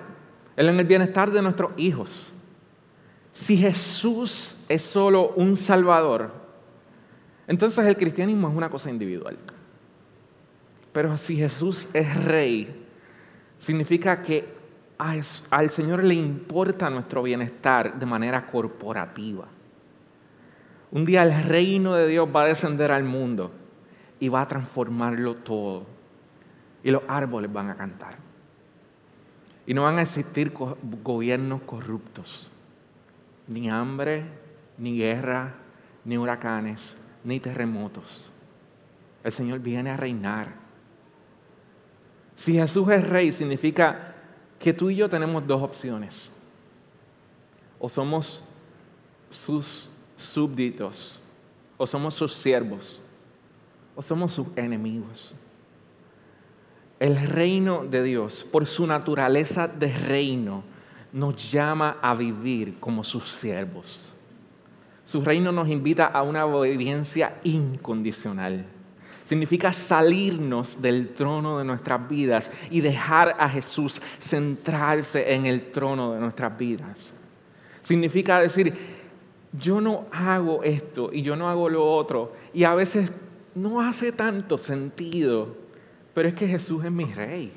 en 0.56 0.80
el 0.80 0.86
bienestar 0.86 1.32
de 1.32 1.42
nuestros 1.42 1.72
hijos. 1.78 2.28
Si 3.32 3.58
Jesús 3.58 4.56
es 4.68 4.82
solo 4.82 5.30
un 5.36 5.58
salvador, 5.58 6.32
entonces 7.48 7.86
el 7.86 7.96
cristianismo 7.96 8.50
es 8.50 8.56
una 8.56 8.70
cosa 8.70 8.90
individual. 8.90 9.38
Pero 10.92 11.18
si 11.18 11.36
Jesús 11.36 11.88
es 11.94 12.24
rey, 12.24 12.86
significa 13.60 14.22
que 14.22 14.58
al 14.98 15.70
Señor 15.70 16.04
le 16.04 16.16
importa 16.16 16.90
nuestro 16.90 17.24
bienestar 17.24 18.00
de 18.00 18.06
manera 18.06 18.48
corporativa. 18.48 19.48
Un 20.92 21.06
día 21.06 21.24
el 21.24 21.44
reino 21.44 21.96
de 21.96 22.08
Dios 22.08 22.28
va 22.34 22.44
a 22.44 22.48
descender 22.48 22.92
al 22.92 23.04
mundo 23.04 23.52
y 24.20 24.30
va 24.30 24.42
a 24.42 24.48
transformarlo 24.48 25.36
todo. 25.36 25.86
Y 26.84 26.92
los 26.92 27.04
árboles 27.08 27.52
van 27.52 27.70
a 27.70 27.76
cantar. 27.76 28.18
Y 29.66 29.74
no 29.74 29.84
van 29.84 29.98
a 29.98 30.04
existir 30.04 30.54
gobiernos 31.04 31.62
corruptos. 31.64 32.50
Ni 33.48 33.70
hambre, 33.70 34.24
ni 34.78 34.98
guerra, 34.98 35.56
ni 36.06 36.18
huracanes, 36.18 36.98
ni 37.24 37.40
terremotos. 37.40 38.32
El 39.24 39.32
Señor 39.34 39.60
viene 39.60 39.90
a 39.90 39.98
reinar 39.98 40.67
si 42.38 42.54
Jesús 42.54 42.88
es 42.90 43.06
rey, 43.06 43.32
significa 43.32 44.14
que 44.60 44.72
tú 44.72 44.92
y 44.92 44.96
yo 44.96 45.10
tenemos 45.10 45.46
dos 45.46 45.62
opciones. 45.62 46.32
O 47.80 47.90
somos 47.90 48.44
sus 49.32 49.90
súbditos, 50.16 51.20
o 51.78 51.88
somos 51.88 52.14
sus 52.14 52.34
siervos, 52.34 53.02
o 53.96 54.02
somos 54.04 54.32
sus 54.32 54.48
enemigos. 54.56 55.34
el 57.00 57.16
reino 57.28 57.86
de 57.86 58.02
Dios, 58.02 58.44
por 58.44 58.66
su 58.66 58.88
naturaleza 58.88 59.68
de 59.68 59.92
reino, 59.96 60.64
nos 61.14 61.52
llama 61.52 61.98
a 62.02 62.16
vivir 62.16 62.80
como 62.80 63.04
sus 63.04 63.32
siervos. 63.32 64.10
Su 65.06 65.22
reino 65.22 65.52
nos 65.52 65.70
invita 65.70 66.06
a 66.06 66.22
una 66.24 66.46
obediencia 66.46 67.40
incondicional. 67.44 68.66
Significa 69.28 69.74
salirnos 69.74 70.82
del 70.82 71.10
trono 71.10 71.58
de 71.58 71.66
nuestras 71.66 72.08
vidas 72.08 72.50
y 72.72 72.80
dejar 72.80 73.36
a 73.38 73.50
Jesús 73.50 74.02
centrarse 74.20 75.34
en 75.34 75.46
el 75.46 75.70
trono 75.72 76.14
de 76.14 76.22
nuestras 76.22 76.58
vidas. 76.58 77.14
Significa 77.84 78.40
decir, 78.40 78.74
yo 79.52 79.82
no 79.82 80.06
hago 80.12 80.64
esto 80.64 81.10
y 81.12 81.24
yo 81.24 81.36
no 81.36 81.50
hago 81.50 81.68
lo 81.68 81.94
otro. 81.94 82.34
Y 82.54 82.64
a 82.64 82.74
veces 82.74 83.12
no 83.54 83.82
hace 83.82 84.14
tanto 84.14 84.58
sentido, 84.58 85.56
pero 86.14 86.30
es 86.30 86.34
que 86.34 86.48
Jesús 86.48 86.86
es 86.86 86.92
mi 86.92 87.06
rey. 87.06 87.52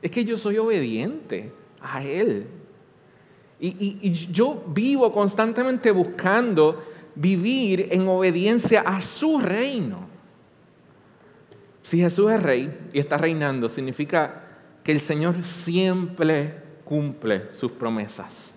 Es 0.00 0.10
que 0.10 0.24
yo 0.24 0.36
soy 0.36 0.58
obediente 0.58 1.52
a 1.80 2.04
Él. 2.04 2.46
Y, 3.58 4.12
yo 4.32 4.62
vivo 4.68 5.12
constantemente 5.12 5.90
buscando 5.92 6.82
vivir 7.14 7.88
en 7.90 8.08
obediencia 8.08 8.80
a 8.80 9.00
su 9.00 9.38
reino. 9.38 10.11
Si 11.82 11.98
Jesús 11.98 12.30
es 12.30 12.42
rey 12.42 12.72
y 12.92 12.98
está 12.98 13.16
reinando, 13.16 13.68
significa 13.68 14.44
que 14.84 14.92
el 14.92 15.00
Señor 15.00 15.42
siempre 15.42 16.54
cumple 16.84 17.52
sus 17.52 17.72
promesas. 17.72 18.54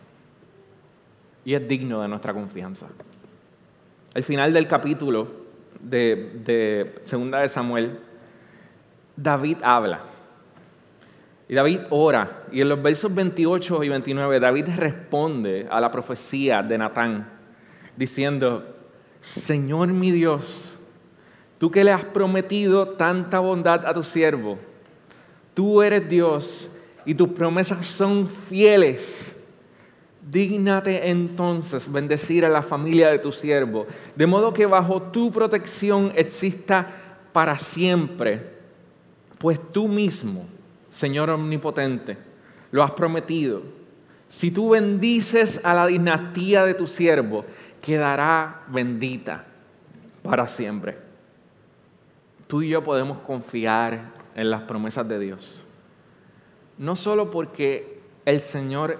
Y 1.44 1.54
es 1.54 1.68
digno 1.68 2.02
de 2.02 2.08
nuestra 2.08 2.34
confianza. 2.34 2.88
Al 4.14 4.24
final 4.24 4.54
del 4.54 4.68
capítulo 4.68 5.28
de, 5.80 6.42
de 6.44 6.96
Segunda 7.04 7.40
de 7.40 7.50
Samuel, 7.50 8.00
David 9.16 9.58
habla. 9.62 10.02
Y 11.48 11.54
David 11.54 11.82
ora. 11.90 12.44
Y 12.52 12.62
en 12.62 12.70
los 12.70 12.82
versos 12.82 13.14
28 13.14 13.84
y 13.84 13.90
29, 13.90 14.40
David 14.40 14.68
responde 14.78 15.68
a 15.70 15.80
la 15.80 15.92
profecía 15.92 16.64
de 16.64 16.78
Natán, 16.78 17.28
diciendo, 17.96 18.76
Señor 19.22 19.90
mi 19.90 20.12
Dios, 20.12 20.75
tú 21.58 21.72
que 21.72 21.84
le 21.84 21.92
has 21.92 22.04
prometido 22.04 22.90
tanta 22.90 23.40
bondad 23.40 23.86
a 23.86 23.94
tu 23.94 24.04
siervo, 24.04 24.58
tú 25.54 25.82
eres 25.82 26.08
Dios 26.10 26.70
y 27.06 27.16
tus 27.16 27.30
promesas 27.30 27.86
son 27.86 28.30
fieles. 28.30 29.32
Dígnate 30.30 31.10
entonces 31.10 31.92
bendecir 31.92 32.46
a 32.46 32.50
la 32.50 32.64
familia 32.64 33.10
de 33.10 33.20
tu 33.20 33.32
siervo, 33.32 33.86
de 34.16 34.26
modo 34.26 34.54
que 34.54 34.66
bajo 34.66 35.02
tu 35.02 35.32
protección 35.32 36.12
exista 36.16 36.88
para 37.32 37.60
siempre 37.60 38.56
pues 39.38 39.60
tú 39.72 39.88
mismo, 39.88 40.48
Señor 40.90 41.30
omnipotente, 41.30 42.18
lo 42.72 42.84
has 42.84 42.92
prometido. 42.92 43.62
Si 44.28 44.52
tú 44.52 44.70
bendices 44.70 45.62
a 45.64 45.74
la 45.74 45.88
dinastía 45.88 46.66
de 46.66 46.74
tu 46.74 46.88
siervo, 46.88 47.46
quedará 47.82 48.64
bendita 48.68 49.46
para 50.24 50.48
siempre. 50.48 50.98
Tú 52.48 52.62
y 52.62 52.70
yo 52.70 52.84
podemos 52.84 53.20
confiar 53.20 54.12
en 54.36 54.50
las 54.50 54.62
promesas 54.62 55.08
de 55.08 55.20
Dios. 55.20 55.62
No 56.78 56.96
solo 56.96 57.32
porque 57.32 58.02
el 58.26 58.40
Señor, 58.40 59.00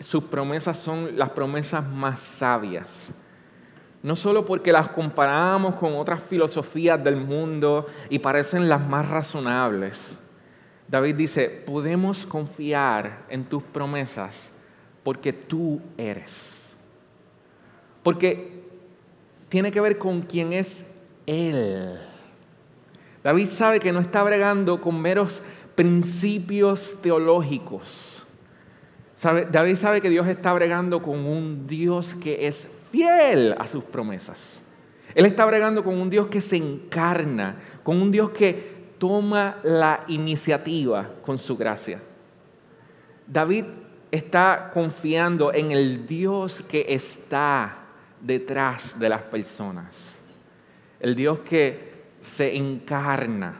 sus 0.00 0.24
promesas 0.24 0.78
son 0.78 1.18
las 1.18 1.30
promesas 1.30 1.86
más 1.86 2.20
sabias, 2.20 3.10
no 4.02 4.14
solo 4.14 4.44
porque 4.44 4.72
las 4.72 4.88
comparamos 4.88 5.74
con 5.74 5.96
otras 5.96 6.22
filosofías 6.22 7.02
del 7.02 7.16
mundo 7.16 7.86
y 8.08 8.20
parecen 8.20 8.68
las 8.68 8.86
más 8.86 9.08
razonables. 9.08 10.16
David 10.86 11.16
dice, 11.16 11.48
podemos 11.48 12.24
confiar 12.24 13.24
en 13.28 13.44
tus 13.44 13.62
promesas 13.62 14.50
porque 15.02 15.32
tú 15.32 15.80
eres. 15.96 16.74
Porque 18.02 18.62
tiene 19.48 19.70
que 19.70 19.80
ver 19.80 19.98
con 19.98 20.22
quién 20.22 20.52
es 20.52 20.86
Él. 21.26 21.98
David 23.28 23.48
sabe 23.48 23.78
que 23.78 23.92
no 23.92 24.00
está 24.00 24.22
bregando 24.22 24.80
con 24.80 25.02
meros 25.02 25.42
principios 25.74 26.94
teológicos. 27.02 28.22
David 29.50 29.76
sabe 29.76 30.00
que 30.00 30.08
Dios 30.08 30.26
está 30.28 30.54
bregando 30.54 31.02
con 31.02 31.26
un 31.26 31.66
Dios 31.66 32.14
que 32.22 32.46
es 32.46 32.66
fiel 32.90 33.54
a 33.58 33.66
sus 33.66 33.84
promesas. 33.84 34.62
Él 35.14 35.26
está 35.26 35.44
bregando 35.44 35.84
con 35.84 36.00
un 36.00 36.08
Dios 36.08 36.28
que 36.28 36.40
se 36.40 36.56
encarna, 36.56 37.56
con 37.82 38.00
un 38.00 38.10
Dios 38.10 38.30
que 38.30 38.94
toma 38.96 39.58
la 39.62 40.04
iniciativa 40.08 41.10
con 41.20 41.36
su 41.36 41.54
gracia. 41.54 42.00
David 43.26 43.66
está 44.10 44.70
confiando 44.72 45.52
en 45.52 45.72
el 45.72 46.06
Dios 46.06 46.64
que 46.66 46.86
está 46.88 47.76
detrás 48.22 48.98
de 48.98 49.10
las 49.10 49.20
personas. 49.20 50.14
El 50.98 51.14
Dios 51.14 51.40
que 51.40 51.97
se 52.20 52.56
encarna. 52.56 53.54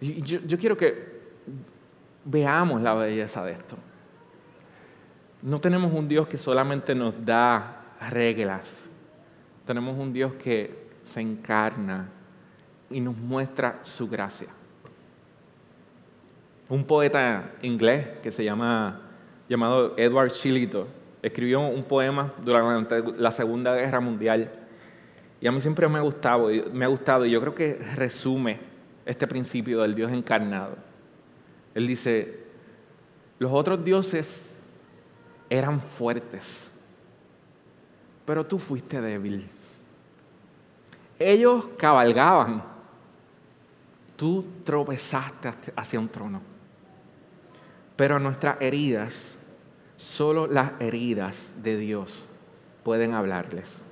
Yo, 0.00 0.58
quiero 0.58 0.76
que 0.76 1.20
veamos 2.24 2.80
la 2.80 2.94
belleza 2.94 3.44
de 3.44 3.52
esto. 3.52 3.76
No 5.42 5.60
tenemos 5.60 5.92
un 5.92 6.08
Dios 6.08 6.26
que 6.26 6.38
solamente 6.38 6.94
nos 6.94 7.14
da 7.24 7.82
reglas. 8.10 8.82
Tenemos 9.66 9.98
un 9.98 10.12
Dios 10.12 10.34
que 10.34 10.88
se 11.04 11.20
encarna 11.20 12.08
y 12.88 13.00
nos 13.00 13.16
muestra 13.16 13.80
su 13.84 14.08
gracia. 14.08 14.48
Un 16.68 16.84
poeta 16.84 17.52
inglés 17.62 18.06
que 18.22 18.30
se 18.30 18.44
llama 18.44 19.02
llamado 19.48 19.94
Edward 19.96 20.30
Shillito 20.30 20.86
escribió 21.22 21.60
un 21.60 21.82
poema 21.84 22.32
durante 22.42 23.02
la 23.18 23.30
Segunda 23.30 23.74
Guerra 23.74 24.00
Mundial 24.00 24.50
y 25.40 25.46
a 25.46 25.52
mí 25.52 25.60
siempre 25.60 25.88
me 25.88 25.98
ha 25.98 26.02
gustado, 26.02 26.48
me 26.72 26.84
ha 26.84 26.88
gustado 26.88 27.24
y 27.24 27.30
yo 27.30 27.40
creo 27.40 27.54
que 27.54 27.74
resume 27.94 28.60
este 29.06 29.26
principio 29.26 29.80
del 29.80 29.94
Dios 29.94 30.12
encarnado. 30.12 30.76
Él 31.74 31.86
dice, 31.86 32.44
los 33.38 33.50
otros 33.52 33.82
dioses 33.82 34.58
eran 35.48 35.80
fuertes, 35.80 36.70
pero 38.26 38.44
tú 38.44 38.58
fuiste 38.58 39.00
débil. 39.00 39.48
Ellos 41.18 41.64
cabalgaban, 41.78 42.62
tú 44.16 44.44
tropezaste 44.64 45.52
hacia 45.74 45.98
un 45.98 46.08
trono. 46.08 46.42
Pero 47.96 48.18
nuestras 48.18 48.60
heridas, 48.60 49.38
solo 49.96 50.46
las 50.46 50.72
heridas 50.80 51.50
de 51.62 51.76
Dios 51.76 52.26
pueden 52.82 53.12
hablarles. 53.14 53.84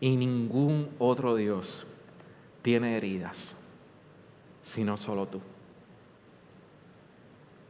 Y 0.00 0.16
ningún 0.16 0.90
otro 0.98 1.34
Dios 1.34 1.86
tiene 2.62 2.96
heridas, 2.96 3.56
sino 4.62 4.96
solo 4.96 5.26
tú. 5.26 5.40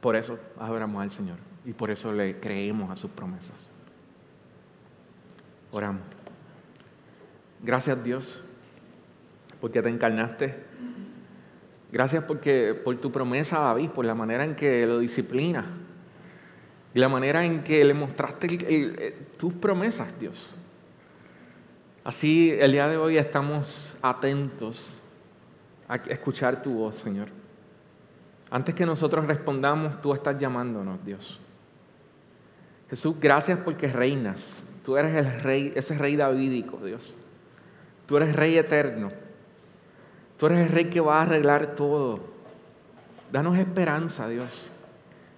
Por 0.00 0.16
eso 0.16 0.38
adoramos 0.58 1.02
al 1.02 1.10
Señor 1.10 1.38
y 1.64 1.72
por 1.72 1.90
eso 1.90 2.12
le 2.12 2.38
creemos 2.38 2.90
a 2.90 2.96
sus 2.96 3.10
promesas. 3.10 3.68
Oramos. 5.72 6.02
Gracias 7.62 8.02
Dios 8.02 8.42
porque 9.60 9.82
te 9.82 9.88
encarnaste. 9.88 10.54
Gracias 11.90 12.22
porque, 12.24 12.74
por 12.74 12.96
tu 12.98 13.10
promesa 13.10 13.60
David, 13.60 13.90
por 13.90 14.04
la 14.04 14.14
manera 14.14 14.44
en 14.44 14.54
que 14.54 14.86
lo 14.86 14.98
disciplina 14.98 15.64
y 16.94 16.98
la 16.98 17.08
manera 17.08 17.44
en 17.44 17.64
que 17.64 17.84
le 17.84 17.94
mostraste 17.94 19.14
tus 19.38 19.54
promesas, 19.54 20.18
Dios. 20.20 20.54
Así 22.08 22.56
el 22.58 22.72
día 22.72 22.88
de 22.88 22.96
hoy 22.96 23.18
estamos 23.18 23.94
atentos 24.00 24.82
a 25.86 25.96
escuchar 25.96 26.62
tu 26.62 26.72
voz, 26.72 26.96
Señor. 26.96 27.28
Antes 28.50 28.74
que 28.74 28.86
nosotros 28.86 29.26
respondamos, 29.26 30.00
tú 30.00 30.14
estás 30.14 30.38
llamándonos, 30.38 31.04
Dios. 31.04 31.38
Jesús, 32.88 33.14
gracias 33.20 33.58
porque 33.62 33.88
reinas. 33.88 34.62
Tú 34.86 34.96
eres 34.96 35.14
el 35.16 35.40
rey, 35.42 35.70
ese 35.76 35.98
rey 35.98 36.16
davídico, 36.16 36.78
Dios. 36.78 37.14
Tú 38.06 38.16
eres 38.16 38.34
rey 38.34 38.56
eterno. 38.56 39.10
Tú 40.38 40.46
eres 40.46 40.60
el 40.60 40.72
rey 40.72 40.86
que 40.86 41.00
va 41.00 41.18
a 41.18 41.22
arreglar 41.24 41.76
todo. 41.76 42.20
Danos 43.30 43.58
esperanza, 43.58 44.26
Dios. 44.30 44.70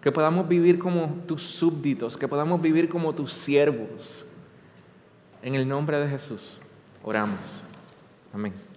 Que 0.00 0.12
podamos 0.12 0.46
vivir 0.46 0.78
como 0.78 1.16
tus 1.26 1.42
súbditos, 1.42 2.16
que 2.16 2.28
podamos 2.28 2.62
vivir 2.62 2.88
como 2.88 3.12
tus 3.12 3.32
siervos. 3.32 4.24
En 5.42 5.54
el 5.54 5.66
nombre 5.66 5.98
de 5.98 6.06
Jesús, 6.06 6.59
oramos. 7.02 7.62
Amén. 8.32 8.69